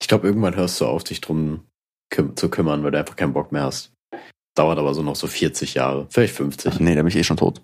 [0.00, 1.64] Ich glaube, irgendwann hörst du auf, dich drum
[2.10, 3.92] küm zu kümmern, weil du einfach keinen Bock mehr hast.
[4.58, 6.72] Dauert aber so noch so 40 Jahre, vielleicht 50.
[6.72, 7.62] Ach nee, da bin ich eh schon tot.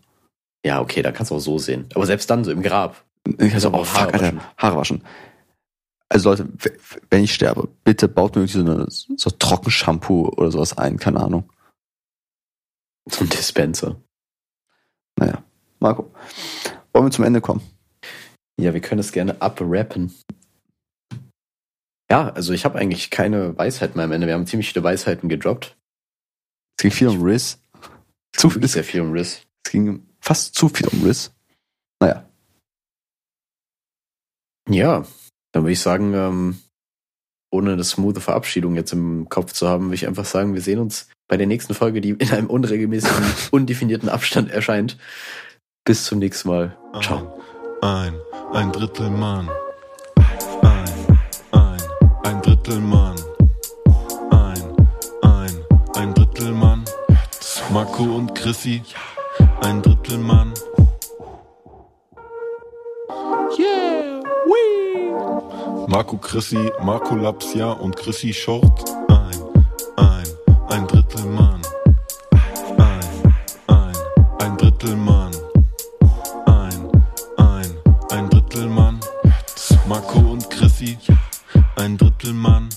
[0.64, 1.86] Ja, okay, da kannst du auch so sehen.
[1.94, 3.04] Aber selbst dann, so im Grab.
[3.38, 5.02] Ich also auch Haare, fuck, Alter, Haare waschen.
[6.08, 6.48] Also Leute,
[7.10, 11.18] wenn ich sterbe, bitte baut mir irgendwie so, eine, so Trockenshampoo oder sowas ein, keine
[11.18, 11.50] Ahnung.
[13.10, 13.96] So ein Dispenser.
[15.16, 15.42] Naja.
[15.80, 16.10] Marco,
[16.92, 17.60] wollen wir zum Ende kommen?
[18.56, 20.14] Ja, wir können es gerne abrappen.
[22.08, 24.28] Ja, also ich habe eigentlich keine Weisheit mehr am Ende.
[24.28, 25.76] Wir haben ziemlich viele Weisheiten gedroppt.
[26.76, 27.58] Es ging viel um Riss.
[28.32, 28.66] Zu viel.
[28.66, 29.42] Sehr viel um Riss.
[29.64, 31.32] Es ging fast zu viel um Riss.
[32.00, 32.28] Naja.
[34.68, 35.04] Ja,
[35.52, 36.58] dann würde ich sagen, ähm,
[37.52, 40.80] ohne eine smooth Verabschiedung jetzt im Kopf zu haben, würde ich einfach sagen, wir sehen
[40.80, 44.98] uns bei der nächsten Folge, die in einem unregelmäßigen, undefinierten Abstand erscheint.
[45.84, 46.76] Bis zum nächsten Mal.
[47.02, 47.40] Ciao.
[47.82, 48.14] Ein,
[48.52, 49.48] ein, ein Drittel Mann.
[50.62, 51.18] Ein,
[51.52, 51.82] ein,
[52.24, 53.16] ein Drittel Mann.
[57.74, 58.82] Marco und Chrissy.
[59.62, 60.54] Ein Drittel Mann.
[63.58, 65.10] Yeah, wee.
[65.88, 68.88] Marco Chrissy, Marco Lapsia und Chrissy Short.
[69.08, 69.40] Ein,
[69.96, 70.24] ein,
[70.68, 71.60] ein Drittel Mann.
[72.78, 73.32] Ein,
[73.66, 73.92] ein,
[74.38, 75.32] ein Drittel Mann.
[79.88, 80.96] Marco und Chrissy,
[81.74, 82.68] ein Drittel Mann.